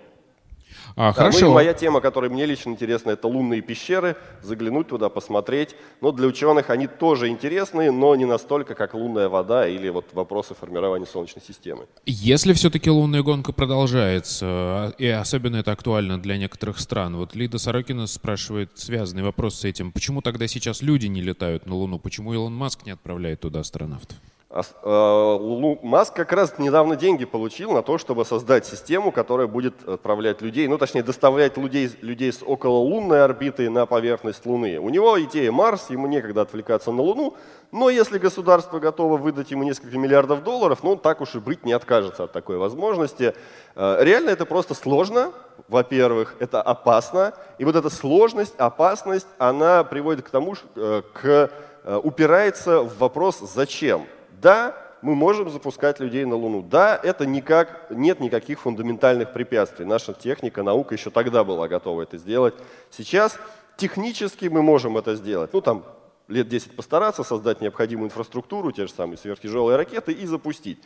[0.97, 1.45] А, да, хорошо.
[1.45, 5.75] Ну и моя тема, которая мне лично интересна, это лунные пещеры, заглянуть туда, посмотреть.
[6.01, 10.55] Но для ученых они тоже интересны, но не настолько, как лунная вода или вот вопросы
[10.55, 11.85] формирования Солнечной системы.
[12.07, 18.07] Если все-таки лунная гонка продолжается, и особенно это актуально для некоторых стран, вот Лида Сорокина
[18.07, 22.55] спрашивает связанный вопрос с этим, почему тогда сейчас люди не летают на Луну, почему Илон
[22.55, 24.17] Маск не отправляет туда астронавтов?
[24.49, 30.41] А, Маск как раз недавно деньги получил на то, чтобы создать систему, которая будет отправлять
[30.41, 34.79] людей, ну точнее доставлять людей, людей с окололунной орбиты на поверхность Луны.
[34.79, 37.35] У него идея Марс, ему некогда отвлекаться на Луну,
[37.73, 41.65] но если государство готово выдать ему несколько миллиардов долларов, ну он так уж и быть
[41.65, 43.35] не откажется от такой возможности.
[43.75, 45.33] А, реально это просто сложно,
[45.67, 51.51] во-первых, это опасно, и вот эта сложность, опасность, она приводит к тому, э, к,
[51.83, 54.07] э, упирается в вопрос «зачем?».
[54.41, 56.61] Да, мы можем запускать людей на Луну.
[56.61, 59.85] Да, это никак, нет никаких фундаментальных препятствий.
[59.85, 62.53] Наша техника, наука еще тогда была готова это сделать.
[62.89, 63.37] Сейчас
[63.77, 65.53] технически мы можем это сделать.
[65.53, 65.83] Ну, там,
[66.27, 70.81] лет 10 постараться, создать необходимую инфраструктуру, те же самые сверхтяжелые ракеты и запустить.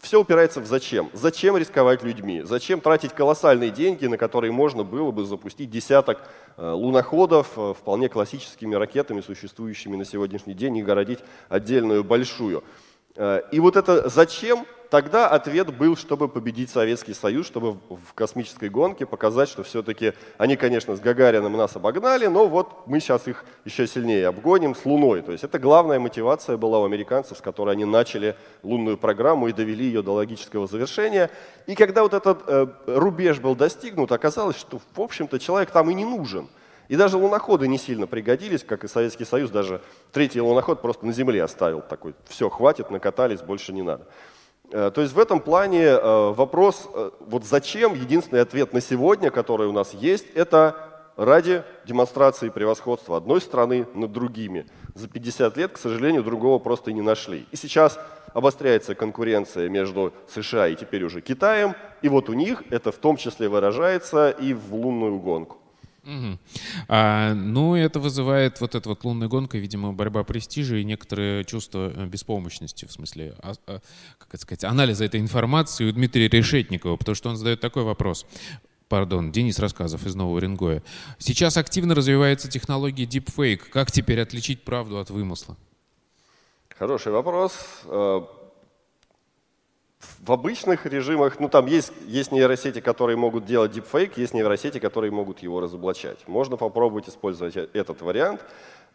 [0.00, 1.10] Все упирается в зачем.
[1.12, 2.42] Зачем рисковать людьми?
[2.42, 6.22] Зачем тратить колоссальные деньги, на которые можно было бы запустить десяток
[6.56, 11.18] э, луноходов э, вполне классическими ракетами, существующими на сегодняшний день, и городить
[11.50, 12.64] отдельную большую?
[13.16, 18.68] Э, и вот это зачем Тогда ответ был, чтобы победить Советский Союз, чтобы в космической
[18.68, 23.44] гонке показать, что все-таки они, конечно, с Гагарином нас обогнали, но вот мы сейчас их
[23.64, 25.22] еще сильнее обгоним с Луной.
[25.22, 29.52] То есть это главная мотивация была у американцев, с которой они начали лунную программу и
[29.52, 31.30] довели ее до логического завершения.
[31.68, 35.94] И когда вот этот э, рубеж был достигнут, оказалось, что, в общем-то, человек там и
[35.94, 36.48] не нужен.
[36.90, 41.12] И даже луноходы не сильно пригодились, как и Советский Союз, даже третий луноход просто на
[41.12, 44.08] Земле оставил такой, все, хватит, накатались, больше не надо.
[44.72, 49.30] Э, то есть в этом плане э, вопрос, э, вот зачем, единственный ответ на сегодня,
[49.30, 50.74] который у нас есть, это
[51.16, 54.66] ради демонстрации превосходства одной страны над другими.
[54.96, 57.46] За 50 лет, к сожалению, другого просто не нашли.
[57.52, 58.00] И сейчас
[58.34, 63.16] обостряется конкуренция между США и теперь уже Китаем, и вот у них это в том
[63.16, 65.59] числе выражается и в лунную гонку.
[66.04, 66.38] Угу.
[66.88, 71.92] А, ну, это вызывает вот эта вот лунная гонка, видимо, борьба престижа и некоторое чувство
[71.94, 73.80] э, беспомощности, в смысле, а, а,
[74.18, 78.26] как это сказать, анализа этой информации у Дмитрия Решетникова, потому что он задает такой вопрос.
[78.88, 80.82] Пардон, Денис Рассказов из Нового Рингоя.
[81.18, 83.62] Сейчас активно развивается технология deepfake.
[83.70, 85.56] Как теперь отличить правду от вымысла?
[86.76, 87.52] Хороший вопрос.
[90.20, 95.10] В обычных режимах, ну там есть, есть нейросети, которые могут делать deepfake, есть нейросети, которые
[95.10, 96.18] могут его разоблачать.
[96.26, 98.40] Можно попробовать использовать э, этот вариант.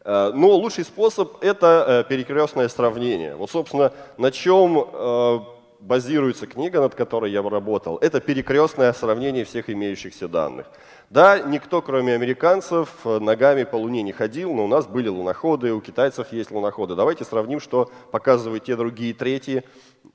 [0.03, 3.35] Э, но лучший способ— это э, перекрестное сравнение.
[3.35, 5.45] Вот, собственно, на чем
[5.79, 7.97] базируется книга, над которой я работал.
[7.97, 10.67] Это перекрестное сравнение всех имеющихся данных.
[11.09, 15.81] Да, никто, кроме американцев, ногами по Луне не ходил, но у нас были луноходы, у
[15.81, 16.95] китайцев есть луноходы.
[16.95, 19.63] Давайте сравним, что показывают те, другие, третьи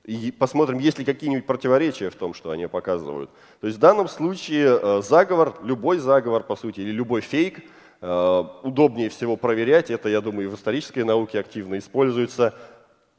[0.05, 3.29] и посмотрим, есть ли какие-нибудь противоречия в том, что они показывают.
[3.59, 7.63] То есть в данном случае э, заговор, любой заговор, по сути, или любой фейк,
[8.01, 12.55] э, удобнее всего проверять, это, я думаю, в исторической науке активно используется,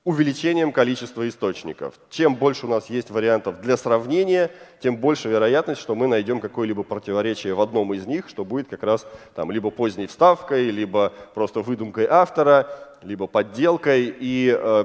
[0.04, 1.94] увеличением количества источников.
[2.10, 6.82] Чем больше у нас есть вариантов для сравнения, тем больше вероятность, что мы найдем какое-либо
[6.82, 11.60] противоречие в одном из них, что будет как раз там либо поздней вставкой, либо просто
[11.60, 12.68] выдумкой автора,
[13.02, 14.12] либо подделкой.
[14.18, 14.84] И э,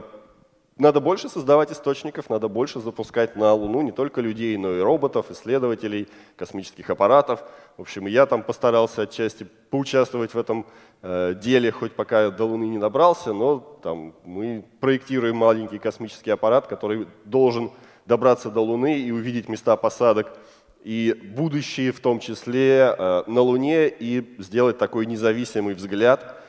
[0.77, 5.31] надо больше создавать источников, надо больше запускать на Луну не только людей, но и роботов,
[5.31, 7.43] исследователей, космических аппаратов.
[7.77, 10.65] В общем, я там постарался отчасти поучаствовать в этом
[11.01, 16.67] э, деле, хоть пока до Луны не добрался, но там мы проектируем маленький космический аппарат,
[16.67, 17.71] который должен
[18.05, 20.31] добраться до Луны и увидеть места посадок
[20.83, 26.41] и будущее в том числе э, на Луне и сделать такой независимый взгляд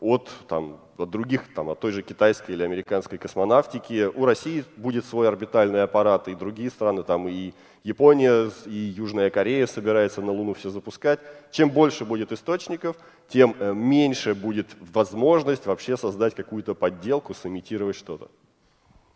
[0.00, 4.10] от, там, от других, там, от той же китайской или американской космонавтики.
[4.14, 7.52] У России будет свой орбитальный аппарат, и другие страны, там, и
[7.84, 11.20] Япония, и Южная Корея собирается на Луну все запускать.
[11.50, 12.96] Чем больше будет источников,
[13.28, 18.30] тем э, меньше будет возможность вообще создать какую-то подделку, сымитировать что-то.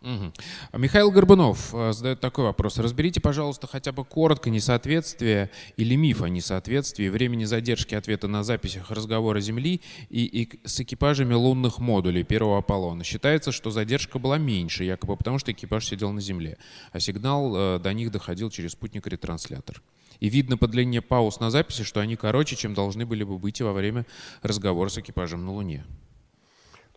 [0.07, 0.79] Угу.
[0.79, 2.77] Михаил Горбунов э, задает такой вопрос.
[2.77, 8.89] Разберите, пожалуйста, хотя бы коротко несоответствие или миф о несоответствии времени задержки ответа на записях
[8.89, 13.03] разговора Земли и, и с экипажами лунных модулей первого Аполлона.
[13.03, 16.57] Считается, что задержка была меньше, якобы потому, что экипаж сидел на Земле,
[16.93, 19.81] а сигнал э, до них доходил через спутник-ретранслятор.
[20.21, 23.59] И видно по длине пауз на записи, что они короче, чем должны были бы быть
[23.59, 24.05] во время
[24.41, 25.83] разговора с экипажем на Луне.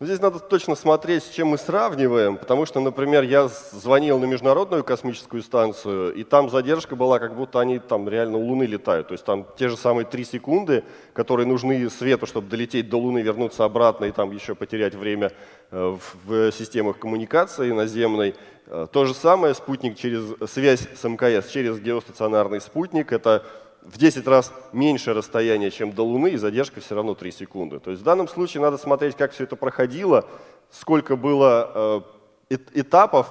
[0.01, 4.25] Но здесь надо точно смотреть, с чем мы сравниваем, потому что, например, я звонил на
[4.25, 9.09] Международную космическую станцию, и там задержка была, как будто они там реально у Луны летают.
[9.09, 10.83] То есть там те же самые три секунды,
[11.13, 15.33] которые нужны свету, чтобы долететь до Луны, вернуться обратно и там еще потерять время
[15.69, 18.33] э, в системах коммуникации наземной.
[18.65, 23.11] Э, то же самое спутник через связь с МКС, через геостационарный спутник.
[23.11, 23.45] Это
[23.83, 27.79] в 10 раз меньше расстояние, чем до Луны, и задержка все равно 3 секунды.
[27.79, 30.25] То есть в данном случае надо смотреть, как все это проходило,
[30.69, 32.03] сколько было
[32.49, 33.27] э, этапов,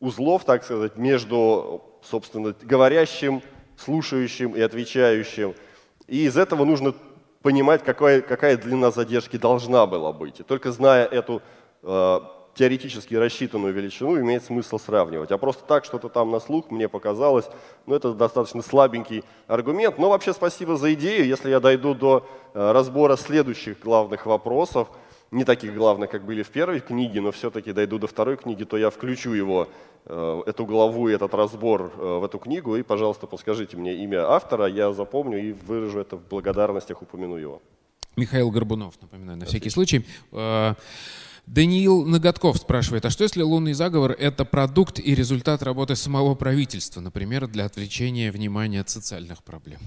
[0.00, 3.42] узлов, так сказать, между, собственно, говорящим,
[3.76, 5.54] слушающим и отвечающим.
[6.06, 6.94] И из этого нужно
[7.42, 10.40] понимать, какая, какая длина задержки должна была быть.
[10.40, 11.42] И только зная эту
[11.82, 12.20] э,
[12.56, 15.30] теоретически рассчитанную величину имеет смысл сравнивать.
[15.30, 17.44] А просто так что-то там на слух мне показалось,
[17.84, 19.98] ну это достаточно слабенький аргумент.
[19.98, 21.26] Но вообще спасибо за идею.
[21.26, 24.88] Если я дойду до э, разбора следующих главных вопросов,
[25.30, 28.78] не таких главных, как были в первой книге, но все-таки дойду до второй книги, то
[28.78, 29.68] я включу его,
[30.06, 34.66] э, эту главу этот разбор э, в эту книгу, и, пожалуйста, подскажите мне имя автора,
[34.66, 37.60] я запомню и выражу это в благодарностях, упомяну его.
[38.16, 40.06] Михаил Горбунов, напоминаю, на всякий случай.
[41.46, 47.00] Даниил Ноготков спрашивает, а что если лунный заговор— это продукт и результат работы самого правительства,
[47.00, 49.78] например, для отвлечения внимания от социальных проблем?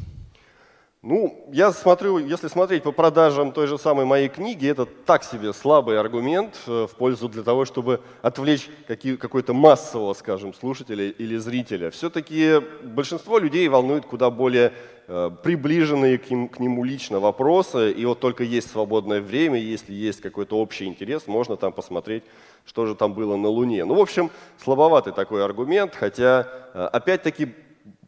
[1.02, 5.54] Ну, я смотрю, если смотреть по продажам той же самой моей книги, это так себе
[5.54, 8.70] слабый аргумент э, в пользу для того, чтобы отвлечь
[9.18, 11.90] какой-то массового, скажем, слушателя или зрителя.
[11.90, 14.74] Все-таки большинство людей волнует куда более
[15.08, 19.94] э, приближенные к, ним, к нему лично вопросы, и вот только есть свободное время, если
[19.94, 22.24] есть какой-то общий интерес, можно там посмотреть,
[22.66, 23.86] что же там было на Луне.
[23.86, 24.30] Ну, в общем,
[24.62, 27.56] слабоватый такой аргумент, хотя, э, опять-таки,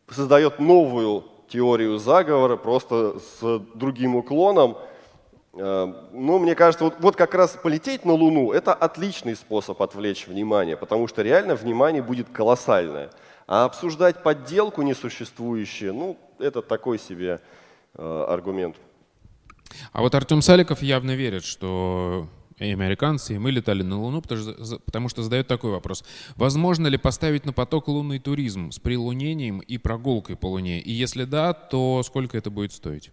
[0.09, 4.77] создает новую теорию заговора, просто с другим уклоном.
[5.53, 10.27] Э, ну, мне кажется, вот, вот как раз полететь на Луну– это отличный способ отвлечь
[10.27, 13.09] внимание, потому что реально внимание будет колоссальное.
[13.47, 17.41] А обсуждать подделку несуществующую, ну, это такой себе
[17.95, 18.77] э, аргумент.
[19.91, 22.27] А вот Артем Саликов явно верит, что
[22.61, 26.03] и американцы, и мы летали на Луну, потому что, потому что задают такой вопрос.
[26.35, 30.79] Возможно ли поставить на поток лунный туризм с прилунением и прогулкой по Луне?
[30.79, 33.11] И если да, то сколько это будет стоить?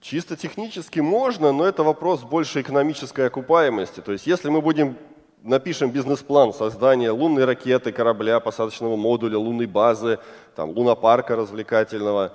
[0.00, 4.00] Чисто технически можно, но это вопрос больше экономической окупаемости.
[4.00, 4.96] То есть если мы будем
[5.42, 10.18] напишем бизнес-план создания лунной ракеты, корабля, посадочного модуля, лунной базы,
[10.54, 12.32] там, лунопарка развлекательного,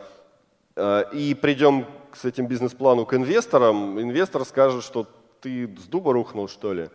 [0.75, 5.07] э, и придем с этим бизнес-плану к инвесторам, инвестор скажет, что
[5.41, 6.89] ты с дуба рухнул, что ли?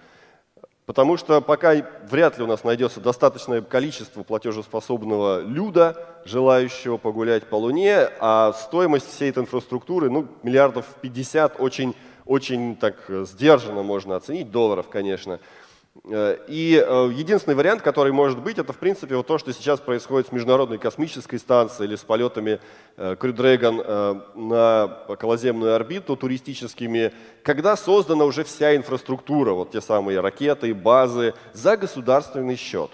[0.87, 1.75] Потому что пока
[2.09, 9.09] вряд ли у нас найдется достаточное количество платежеспособного люда, желающего погулять по Луне, а стоимость
[9.09, 15.41] всей этой инфраструктуры, ну, миллиардов 50, очень, очень так сдержанно можно оценить, долларов, конечно.
[16.05, 19.81] Э, и э, единственный вариант, который может быть, это в принципе вот то, что сейчас
[19.81, 22.61] происходит с Международной космической станцией или с полетами
[22.97, 30.21] э, Crew Dragon на околоземную орбиту туристическими, когда создана уже вся инфраструктура, вот те самые
[30.21, 32.91] ракеты, базы, за государственный счет.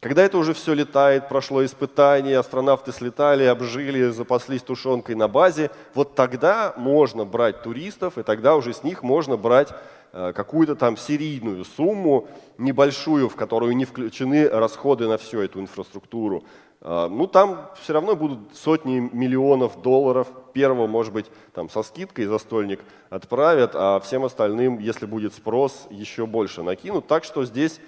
[0.00, 6.16] Когда это уже все летает, прошло испытание, астронавты слетали, обжили, запаслись тушенкой на базе, вот
[6.16, 9.68] тогда можно брать туристов, и тогда уже с них можно брать
[10.12, 16.44] какую-то там серийную сумму, небольшую, в которую не включены расходы на всю эту инфраструктуру.
[16.82, 20.28] Э, ну, там все равно будут сотни миллионов долларов.
[20.52, 26.26] Первого, может быть, там со скидкой застольник отправят, а всем остальным, если будет спрос, еще
[26.26, 27.06] больше накинут.
[27.06, 27.80] Так что здесь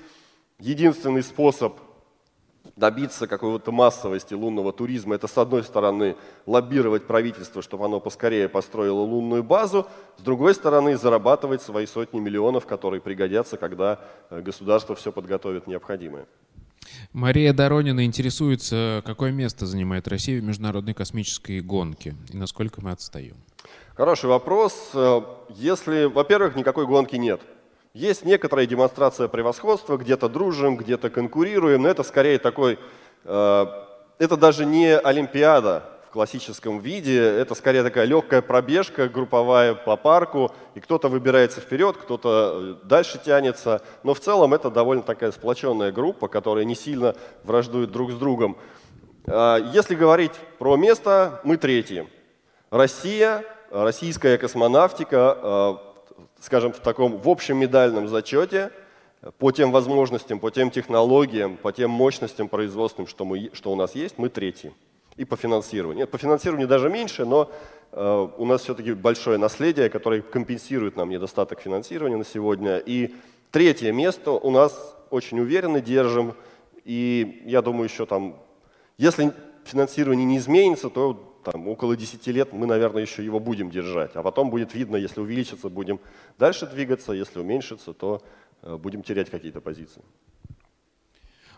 [0.58, 1.76] единственный способ
[2.76, 6.16] добиться какой-то массовости лунного туризма, это с одной стороны
[6.46, 9.86] лоббировать правительство, чтобы оно поскорее построило лунную базу,
[10.18, 14.00] с другой стороны зарабатывать свои сотни миллионов, которые пригодятся, когда
[14.30, 16.26] э, государство все подготовит необходимое.
[17.12, 23.36] Мария Доронина интересуется, какое место занимает Россия в международной космической гонке и насколько мы отстаем.
[23.94, 24.90] Хороший вопрос.
[24.94, 25.20] Э,
[25.50, 27.40] если, во-первых, никакой гонки нет–
[27.94, 32.76] есть некоторая демонстрация превосходства, где-то дружим, где-то конкурируем, но это скорее такой,
[33.24, 33.66] э,
[34.18, 40.50] это даже не Олимпиада в классическом виде, это скорее такая легкая пробежка групповая по парку,
[40.74, 45.92] и кто-то выбирается вперед, кто-то э, дальше тянется, но в целом это довольно такая сплоченная
[45.92, 47.14] группа, которая не сильно
[47.44, 48.56] враждует друг с другом.
[49.26, 52.08] Э, если говорить про место, мы третьи.
[52.72, 55.83] Россия, российская космонавтика э,
[56.44, 58.70] скажем, в таком в общем медальном зачете
[59.38, 63.94] по тем возможностям, по тем технологиям, по тем мощностям производственным, что, мы, что у нас
[63.94, 64.74] есть, мы третьи.
[65.16, 66.06] И по финансированию.
[66.06, 67.50] По финансированию даже меньше, но
[67.92, 72.76] э, у нас все-таки большое наследие, которое компенсирует нам недостаток финансирования на сегодня.
[72.76, 73.14] И
[73.50, 76.34] третье место у нас очень уверенно держим.
[76.84, 78.36] И я думаю, еще там,
[78.98, 79.32] если
[79.64, 84.16] финансирование не изменится, то там, около 10 лет мы, наверное, еще его будем держать.
[84.16, 86.00] А потом будет видно, если увеличится, будем
[86.38, 88.22] дальше двигаться, если уменьшится, то
[88.62, 90.02] э, будем терять какие-то позиции.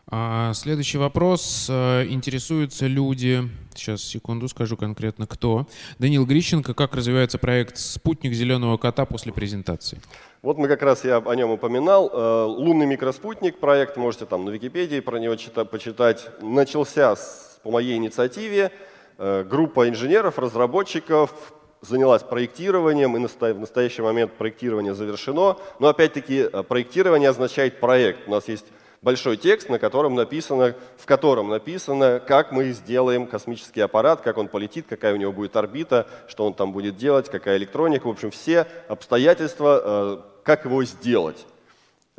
[0.09, 1.67] А, следующий вопрос.
[1.69, 3.43] Э, интересуются люди,
[3.75, 5.67] сейчас секунду скажу конкретно кто.
[5.99, 10.01] Данил Грищенко, как развивается проект «Спутник зеленого кота» после презентации?
[10.43, 14.51] Вот мы как раз, я о нем упоминал, э, лунный микроспутник проект, можете там на
[14.51, 15.35] Википедии про него
[15.65, 18.71] почитать, начался с, по моей инициативе,
[19.19, 21.33] группа инженеров, разработчиков
[21.81, 25.57] занялась проектированием, и в настоящий момент проектирование завершено.
[25.79, 28.27] Но опять-таки э, проектирование означает проект.
[28.27, 28.67] У нас есть
[29.03, 34.49] большой текст, на котором написано, в котором написано, как мы сделаем космический аппарат, как он
[34.49, 38.31] полетит, какая у него будет орбита, что он там будет делать, какая электроника, в общем,
[38.31, 41.47] все обстоятельства, э, как его сделать.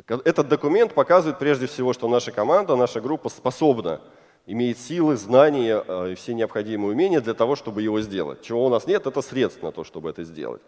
[0.06, 4.00] Этот документ показывает прежде всего, что наша команда, наша группа способна,
[4.48, 8.40] имеет силы, знания э, и все необходимые умения для того, чтобы его сделать.
[8.40, 10.62] Чего у нас нет, это средств на то, чтобы это сделать.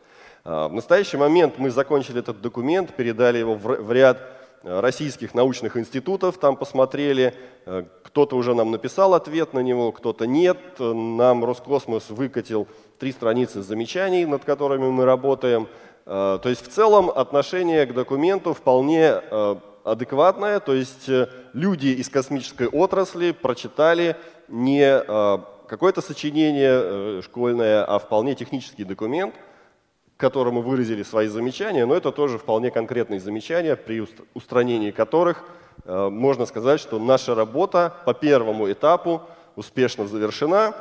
[0.44, 4.18] А, в настоящий момент мы закончили этот документ, передали его в ряд
[4.62, 7.34] э, российских научных институтов, там посмотрели,
[8.02, 10.58] кто-то уже нам написал ответ на него, кто-то нет.
[10.78, 12.66] Нам Роскосмос выкатил
[12.98, 15.68] три страницы замечаний, над которыми мы работаем.
[16.06, 19.20] То есть в целом отношение к документу вполне
[19.84, 24.16] адекватная, то есть э, люди из космической отрасли прочитали
[24.48, 29.34] не э, какое-то сочинение э, школьное, а вполне технический документ,
[30.16, 35.44] к которому выразили свои замечания, но это тоже вполне конкретные замечания, при устранении которых
[35.86, 39.22] можно сказать, что наша работа по первому этапу
[39.56, 40.74] успешно завершена,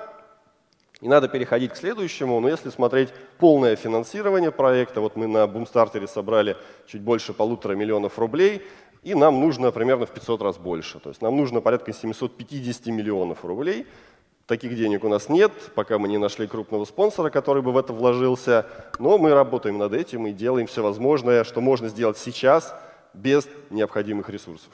[1.01, 6.07] и надо переходить к следующему, но если смотреть полное финансирование проекта, вот мы на Бумстартере
[6.07, 8.61] собрали чуть больше полутора миллионов рублей,
[9.03, 10.99] и нам нужно примерно в 500 раз больше.
[10.99, 13.87] То есть нам нужно порядка 750 миллионов рублей.
[14.45, 17.93] Таких денег у нас нет, пока мы не нашли крупного спонсора, который бы в это
[17.93, 18.65] вложился.
[18.97, 22.73] Но мы работаем над этим и делаем все возможное, что можно сделать сейчас
[23.13, 24.71] без необходимых ресурсов.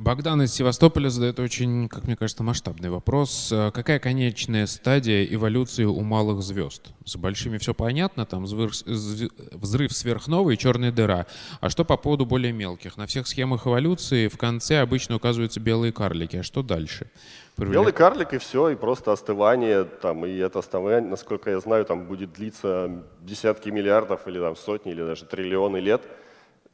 [0.00, 3.50] Богдан из Севастополя задает очень, как мне кажется, масштабный вопрос.
[3.52, 6.94] Э, какая конечная стадия эволюции у малых звезд?
[7.04, 11.26] С большими все понятно, там взрыв сверхновой и черная дыра.
[11.60, 12.96] А что по поводу более мелких?
[12.96, 16.36] На всех схемах эволюции в конце обычно указываются белые карлики.
[16.36, 17.10] А что дальше?
[17.56, 17.74] Привлек...
[17.74, 22.06] Белый карлик и все, и просто остывание, там, и это остывание, насколько я знаю, там
[22.06, 26.00] будет длиться десятки миллиардов или там сотни или даже триллионы лет–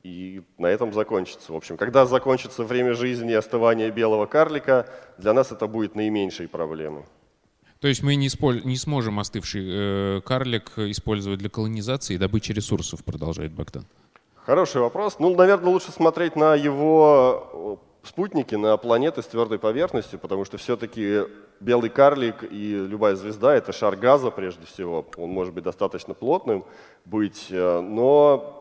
[0.07, 1.53] и на этом закончится.
[1.53, 4.87] В общем, когда закончится время жизни и остывания белого карлика,
[5.19, 7.05] для нас это будет наименьшей проблемой.
[7.81, 8.63] То есть мы не, исполь...
[8.65, 13.85] не сможем остывший э, карлик использовать для колонизации и добычи ресурсов, продолжает Богдан.
[14.45, 15.19] Хороший вопрос.
[15.19, 20.57] Ну, наверное, лучше смотреть на его э, спутники, на планеты с твердой поверхностью, потому что
[20.57, 21.23] все-таки
[21.59, 25.05] белый карлик и любая звезда— это шар газа прежде всего.
[25.17, 26.65] Он может быть достаточно плотным
[27.05, 28.56] быть, э, но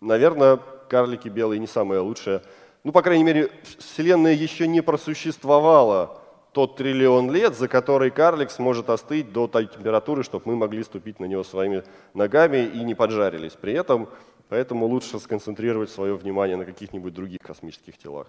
[0.00, 2.42] наверное, карлики белые не самое лучшее.
[2.84, 6.20] Ну, по крайней мере, Вселенная еще не просуществовала
[6.52, 11.18] тот триллион лет, за который карлик сможет остыть до той температуры, чтобы мы могли ступить
[11.18, 11.82] на него своими
[12.14, 13.52] ногами и не поджарились.
[13.52, 14.08] При этом,
[14.48, 18.28] поэтому лучше сконцентрировать свое внимание на каких-нибудь других космических телах.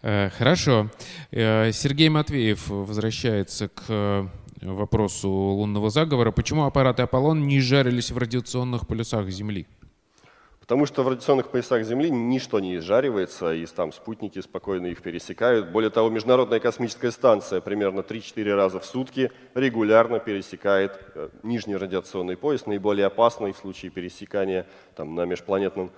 [0.00, 0.90] Э, хорошо.
[1.30, 4.26] Э, Сергей Матвеев возвращается к э,
[4.62, 6.30] вопросу лунного заговора.
[6.30, 9.66] Почему аппараты Аполлон не жарились в радиационных полюсах Земли?
[10.72, 15.68] Потому что в радиационных поясах Земли ничто не изжаривается, и там спутники спокойно их пересекают.
[15.68, 22.38] Более того, Международная космическая станция примерно 3-4 раза в сутки регулярно пересекает э, нижний радиационный
[22.38, 24.66] пояс, наиболее опасный в случае пересекания
[24.96, 25.90] там, на межпланетном,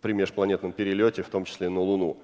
[0.00, 2.16] при межпланетном перелете, в том числе на Луну.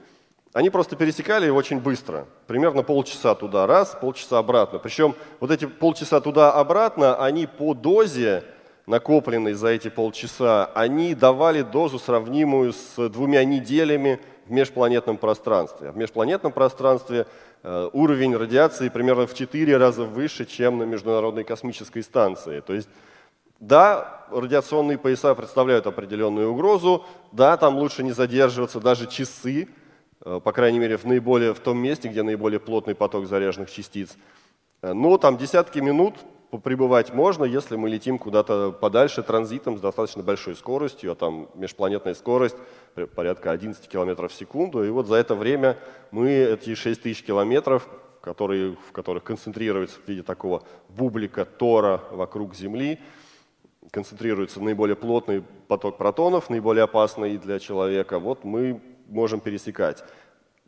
[0.52, 4.78] Они просто пересекали очень быстро, примерно полчаса туда раз, полчаса обратно.
[4.78, 8.44] Причем вот эти полчаса туда-обратно, они по дозе
[8.86, 15.90] накопленной за эти полчаса, они давали дозу, сравнимую с двумя неделями в межпланетном пространстве.
[15.90, 17.26] В межпланетном пространстве
[17.62, 22.60] э, уровень радиации примерно в 4 раза выше, чем на Международной космической станции.
[22.60, 22.88] То есть,
[23.58, 29.68] да, радиационные пояса представляют определенную угрозу, да, там лучше не задерживаться даже часы,
[30.24, 34.16] э, по крайней мере, в, наиболее, в том месте, где наиболее плотный поток заряженных частиц.
[34.80, 36.14] Э, но там десятки минут
[36.58, 42.14] пребывать можно, если мы летим куда-то подальше транзитом с достаточно большой скоростью, а там межпланетная
[42.14, 42.56] скорость
[43.14, 44.84] порядка 11 км в секунду.
[44.84, 45.78] И вот за это время
[46.10, 47.88] мы эти 6 тысяч километров,
[48.20, 53.00] которые, в которых концентрируется в виде такого бублика Тора вокруг Земли,
[53.90, 60.02] концентрируется наиболее плотный поток протонов, наиболее опасный для человека, вот мы можем пересекать.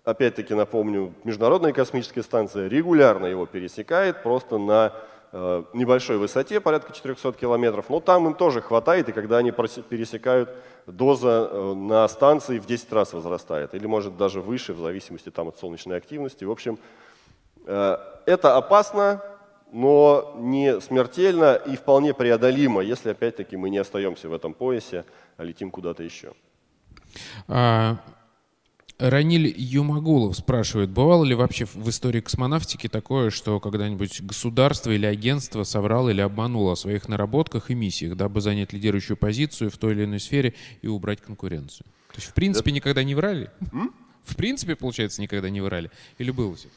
[0.05, 4.95] Опять-таки напомню, Международная космическая станция регулярно его пересекает, просто на
[5.33, 10.51] небольшой высоте, порядка 400 километров, но там им тоже хватает, и когда они пересекают,
[10.87, 15.49] доза э, на станции в 10 раз возрастает, или может даже выше, в зависимости там,
[15.49, 16.45] от солнечной активности.
[16.45, 16.79] В общем,
[17.67, 19.23] э, это опасно,
[19.71, 25.05] но не смертельно и вполне преодолимо, если опять-таки мы не остаемся в этом поясе,
[25.37, 26.33] а летим куда-то еще.
[28.99, 35.63] Раниль Юмагулов спрашивает, бывало ли вообще в истории космонавтики такое, что когда-нибудь государство или агентство
[35.63, 40.05] соврало или обмануло о своих наработках и миссиях, дабы занять лидирующую позицию в той или
[40.05, 41.87] иной сфере и убрать конкуренцию?
[42.09, 43.51] То есть, в принципе, никогда не врали?
[44.25, 45.91] в принципе, получается, никогда не врали?
[46.19, 46.69] Или было все?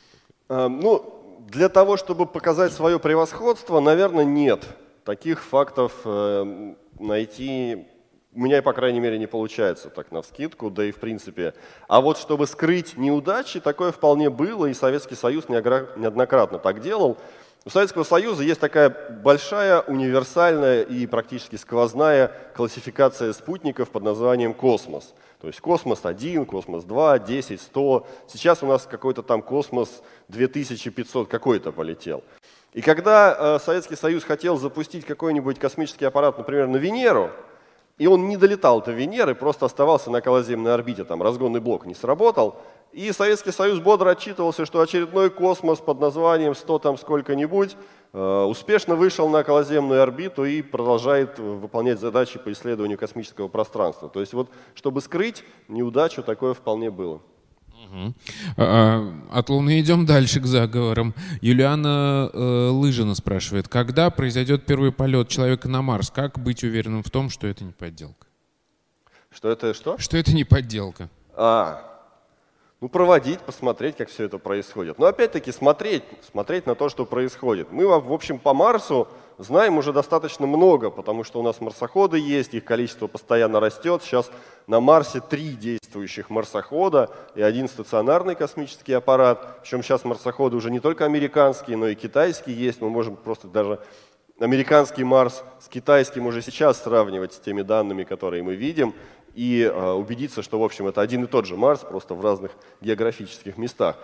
[0.48, 4.64] А, ну, для того, чтобы показать свое превосходство, наверное, нет.
[5.04, 7.88] Таких фактов э, найти
[8.34, 11.54] у меня, по крайней мере, не получается так на вскидку, да и в принципе.
[11.88, 17.18] А вот чтобы скрыть неудачи, такое вполне было, и Советский Союз неоднократно так делал.
[17.64, 25.14] У Советского Союза есть такая большая, универсальная и практически сквозная классификация спутников под названием «Космос».
[25.42, 28.06] То есть «Космос-1», «Космос-2», «10», «100».
[28.28, 32.24] Сейчас у нас какой-то там «Космос 2500» какой-то полетел.
[32.74, 37.30] И когда э, Советский Союз хотел запустить какой-нибудь космический аппарат, например, на Венеру,
[37.98, 41.94] и он не долетал до Венеры, просто оставался на околоземной орбите, там разгонный блок не
[41.94, 42.56] сработал,
[42.92, 47.78] и Советский Союз бодро отчитывался, что очередной космос под названием 100 там сколько-нибудь
[48.12, 54.10] э, успешно вышел на околоземную орбиту и продолжает выполнять задачи по исследованию космического пространства.
[54.10, 57.22] То есть вот, чтобы скрыть неудачу, такое вполне было.
[58.56, 61.14] От Луны идем дальше к заговорам.
[61.42, 66.10] Юлиана э, Лыжина спрашивает, когда произойдет первый полет человека на Марс?
[66.10, 68.28] Как быть уверенным в том, что это не подделка?
[69.30, 69.98] Что это что?
[69.98, 71.10] Что это не подделка.
[71.36, 71.92] А,
[72.82, 74.98] ну, проводить, посмотреть, как все это происходит.
[74.98, 77.72] Но опять-таки смотреть, смотреть на то, что происходит.
[77.72, 79.08] Мы, в общем, по Марсу
[79.44, 84.04] знаем уже достаточно много, потому что у нас марсоходы есть, их количество постоянно растет.
[84.04, 84.32] Сейчас
[84.68, 89.62] на Марсе три действующих марсохода и один стационарный космический аппарат.
[89.62, 92.82] Причем сейчас марсоходы уже не только американские, но и китайские есть.
[92.82, 93.80] Мы можем просто даже
[94.40, 98.94] американский Марс с китайским уже сейчас сравнивать с теми данными, которые мы видим
[99.34, 102.52] и э, убедиться, что, в общем, это один и тот же Марс, просто в разных
[102.82, 103.98] географических местах.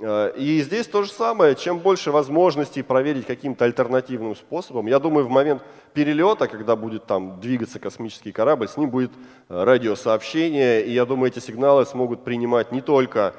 [0.00, 4.86] Э, и здесь то же самое, чем больше возможностей проверить каким-то альтернативным способом.
[4.86, 5.62] Я думаю, в момент
[5.94, 9.12] перелета, когда будет там двигаться космический корабль, с ним будет
[9.48, 13.34] э, радиосообщение, и я думаю, эти сигналы смогут принимать не только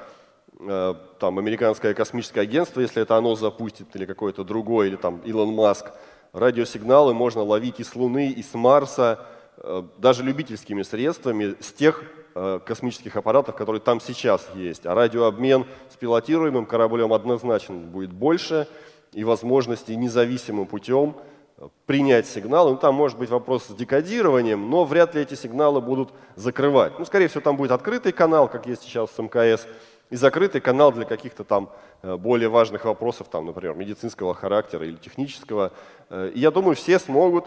[1.19, 5.85] там, американское космическое агентство, если это оно запустит, или какое-то другое, или там Илон Маск.
[6.33, 9.25] Радиосигналы можно ловить и с Луны, и с Марса,
[9.61, 14.85] Э, даже любительскими средствами с тех э, космических аппаратов, которые там сейчас есть.
[14.85, 18.67] А радиообмен с пилотируемым кораблем однозначно будет больше,
[19.11, 21.15] и возможности независимым путем
[21.57, 22.71] э, принять сигналы.
[22.71, 26.97] Ну, там может быть вопрос с декодированием, но вряд ли эти сигналы будут закрывать.
[26.99, 29.65] Ну, скорее всего, там будет открытый канал, как есть сейчас с МКС,
[30.11, 31.69] и закрытый канал для каких-то там
[32.01, 35.71] более важных вопросов, там, например, медицинского характера или технического.
[36.09, 37.45] И я думаю, все смогут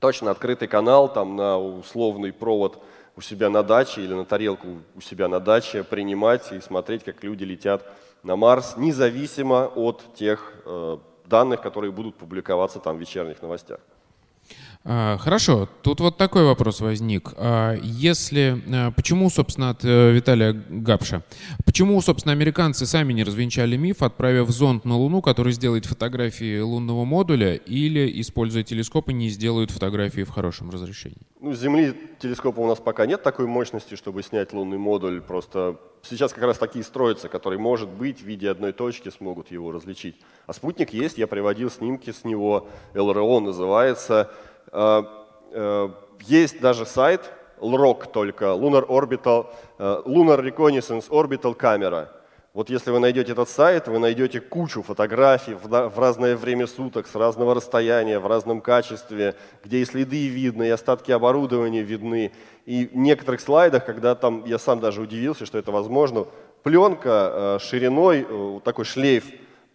[0.00, 2.82] точно открытый канал там на условный провод
[3.16, 7.22] у себя на даче или на тарелку у себя на даче принимать и смотреть, как
[7.22, 7.86] люди летят
[8.22, 13.80] на Марс, независимо от тех э, данных, которые будут публиковаться там в вечерних новостях.
[14.86, 17.32] А, хорошо, тут вот такой вопрос возник.
[17.38, 21.22] А, если, а, почему, собственно, от э, Виталия Гапша,
[21.64, 27.06] почему, собственно, американцы сами не развенчали миф, отправив зонд на Луну, который сделает фотографии лунного
[27.06, 31.16] модуля, или, используя телескопы, не сделают фотографии в хорошем разрешении?
[31.40, 35.22] Ну, с Земли телескопа у нас пока нет такой мощности, чтобы снять лунный модуль.
[35.22, 39.72] Просто сейчас как раз такие строятся, которые, может быть, в виде одной точки смогут его
[39.72, 40.16] различить.
[40.46, 44.30] А спутник есть, я приводил снимки с него, ЛРО называется.
[44.72, 45.02] Э,
[45.52, 45.88] э,
[46.20, 49.46] есть даже сайт, LROC только, Lunar Orbital,
[49.78, 52.08] э, Lunar Reconnaissance Orbital Camera.
[52.52, 57.14] Вот если вы найдете этот сайт, вы найдете кучу фотографий в разное время суток, с
[57.16, 59.34] разного расстояния, в разном качестве,
[59.64, 62.30] где и следы видны, и остатки оборудования видны.
[62.64, 66.26] И в некоторых слайдах, когда там, я сам даже удивился, что это возможно,
[66.62, 68.24] пленка шириной,
[68.62, 69.24] такой шлейф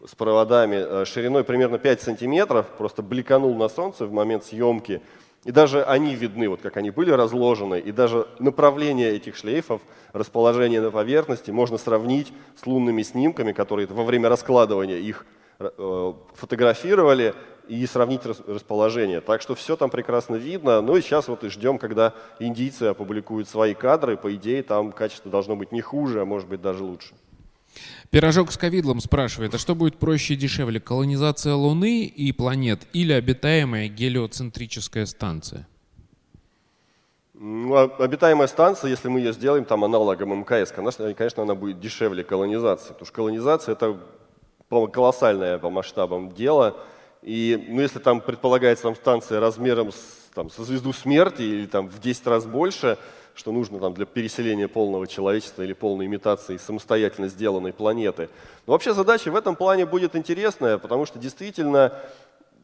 [0.06, 5.02] с проводами э, шириной примерно 5 сантиметров, просто бликанул на солнце в момент съемки,
[5.46, 9.82] и даже они видны, вот как они были разложены, и даже направление этих шлейфов,
[10.14, 15.26] расположение на поверхности можно сравнить с лунными снимками, которые во время раскладывания их
[15.60, 17.34] э, фотографировали,
[17.70, 19.22] и сравнить расположение.
[19.22, 20.82] Так что все там прекрасно видно.
[20.82, 24.18] Ну и сейчас вот и ждем, когда индийцы опубликуют свои кадры.
[24.18, 27.14] По идее, там качество должно быть не хуже, а может быть даже лучше.
[28.12, 33.14] Пирожок с ковидлом спрашивает, а что будет проще и дешевле, колонизация Луны и планет или
[33.14, 35.68] обитаемая гелиоцентрическая станция?
[37.36, 42.24] Ну, а обитаемая станция, если мы ее сделаем там аналогом МКС, конечно, она будет дешевле
[42.24, 44.00] колонизации, потому что колонизация это
[44.92, 46.78] колоссальное по масштабам дело,
[47.22, 51.88] и ну, если там предполагается там, станция размером с, там, со звезду смерти или там
[51.88, 52.98] в 10 раз больше,
[53.36, 58.30] что нужно там, для переселения полного человечества или полной имитации самостоятельно сделанной планеты.
[58.68, 61.94] Но вообще задача в этом плане будет интересная, потому что действительно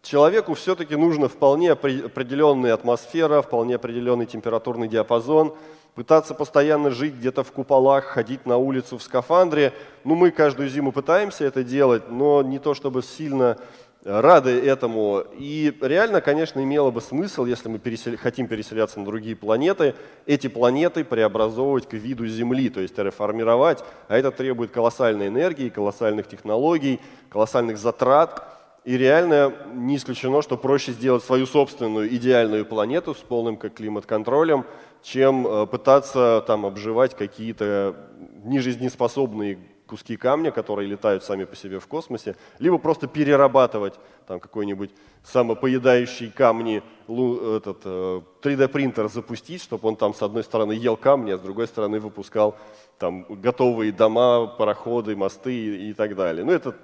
[0.01, 5.55] человеку все-таки нужно вполне определенная атмосфера, вполне определенный температурный диапазон.
[5.95, 9.73] пытаться постоянно жить где-то в куполах, ходить на улицу в скафандре.
[10.03, 13.57] Ну, мы каждую зиму пытаемся это делать, но не то чтобы сильно
[14.05, 15.23] рады этому.
[15.37, 18.15] И реально, конечно, имело бы смысл, если мы пересел...
[18.17, 19.95] хотим переселяться на другие планеты,
[20.27, 23.83] эти планеты преобразовывать к виду Земли, то есть реформировать.
[24.07, 28.43] А это требует колоссальной энергии, колоссальных технологий, колоссальных затрат.
[28.85, 34.65] И реально не исключено, что проще сделать свою собственную идеальную планету с полным как климат-контролем,
[35.01, 37.95] чем э, пытаться там обживать какие-то
[38.43, 43.95] нежизнеспособные куски камня, которые летают сами по себе в космосе, либо просто перерабатывать
[44.27, 44.91] там какой-нибудь
[45.23, 51.37] самопоедающий камни этот, 3D-принтер э, запустить, чтобы он там с одной стороны ел камни, а
[51.37, 52.57] с другой стороны выпускал
[52.97, 56.43] там готовые дома, пароходы, мосты и, и так далее.
[56.43, 56.75] Ну, это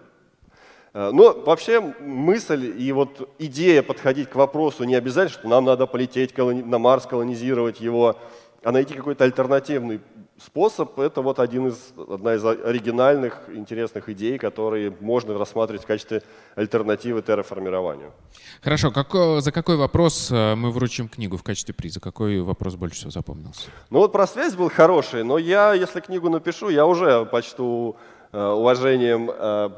[0.93, 5.87] э, но вообще мысль и вот идея подходить к вопросу не обязательно, что нам надо
[5.87, 8.17] полететь на Марс, колонизировать его,
[8.63, 10.01] а найти какой-то альтернативный
[10.45, 16.23] способ– это вот один из, одна из оригинальных, интересных идей, которые можно рассматривать в качестве
[16.55, 18.11] альтернативы терраформированию.
[18.61, 18.91] Хорошо.
[18.91, 19.11] Как,
[19.41, 21.99] за какой вопрос э, мы вручим книгу в качестве приза?
[21.99, 23.69] Какой вопрос больше всего запомнился?
[23.89, 27.95] Ну вот про связь был хороший, но я, если книгу напишу, я уже почту
[28.31, 29.69] э, уважением э,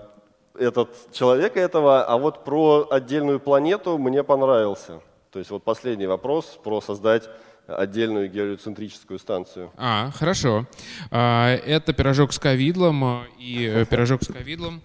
[0.56, 5.02] этот человека этого, а вот про отдельную планету мне понравился.
[5.32, 7.30] То есть вот последний вопрос про создать
[7.68, 9.72] отдельную гелиоцентрическую станцию.
[9.78, 10.68] А, хорошо.
[11.12, 14.82] А, это пирожок с ковидлом, и э, пирожок с ковидлом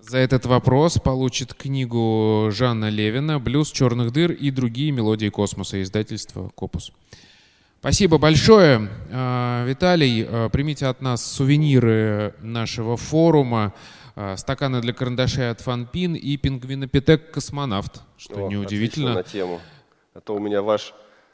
[0.00, 6.50] за этот вопрос получит книгу Жанна Левина «Блюз черных дыр и другие мелодии космоса» издательства
[6.54, 6.92] «Копус».
[7.78, 8.90] Спасибо большое.
[9.10, 13.72] А, Виталий, а, примите от нас сувениры нашего форума,
[14.36, 19.14] стаканы для карандашей от Фанпин и пингвинопитек «Космонавт», что О, неудивительно.
[19.14, 19.60] на тему.
[20.12, 20.92] А то у меня ваш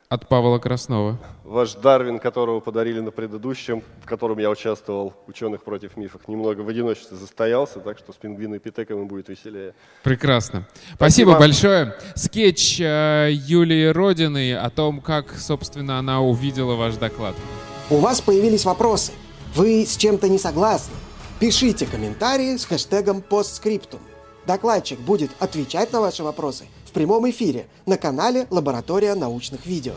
[0.08, 1.18] от Павла Краснова.
[1.44, 6.68] Ваш Дарвин, которого подарили на предыдущем, в котором я участвовал, ученых против мифов, немного в
[6.68, 9.74] одиночестве застоялся, так что с пингвинопитеком будет веселее.
[10.02, 10.66] Прекрасно.
[10.94, 11.94] Спасибо, Спасибо большое.
[12.14, 17.34] Скетч э, Юлии Родины о том, как, собственно, она увидела ваш доклад.
[17.90, 19.12] У вас появились вопросы.
[19.54, 20.94] Вы с чем-то не согласны?
[21.38, 24.00] Пишите комментарии с хэштегом постскриптум.
[24.46, 26.66] Докладчик будет отвечать на ваши вопросы
[26.96, 29.92] прямом эфире на канале «Лаборатория научных видео».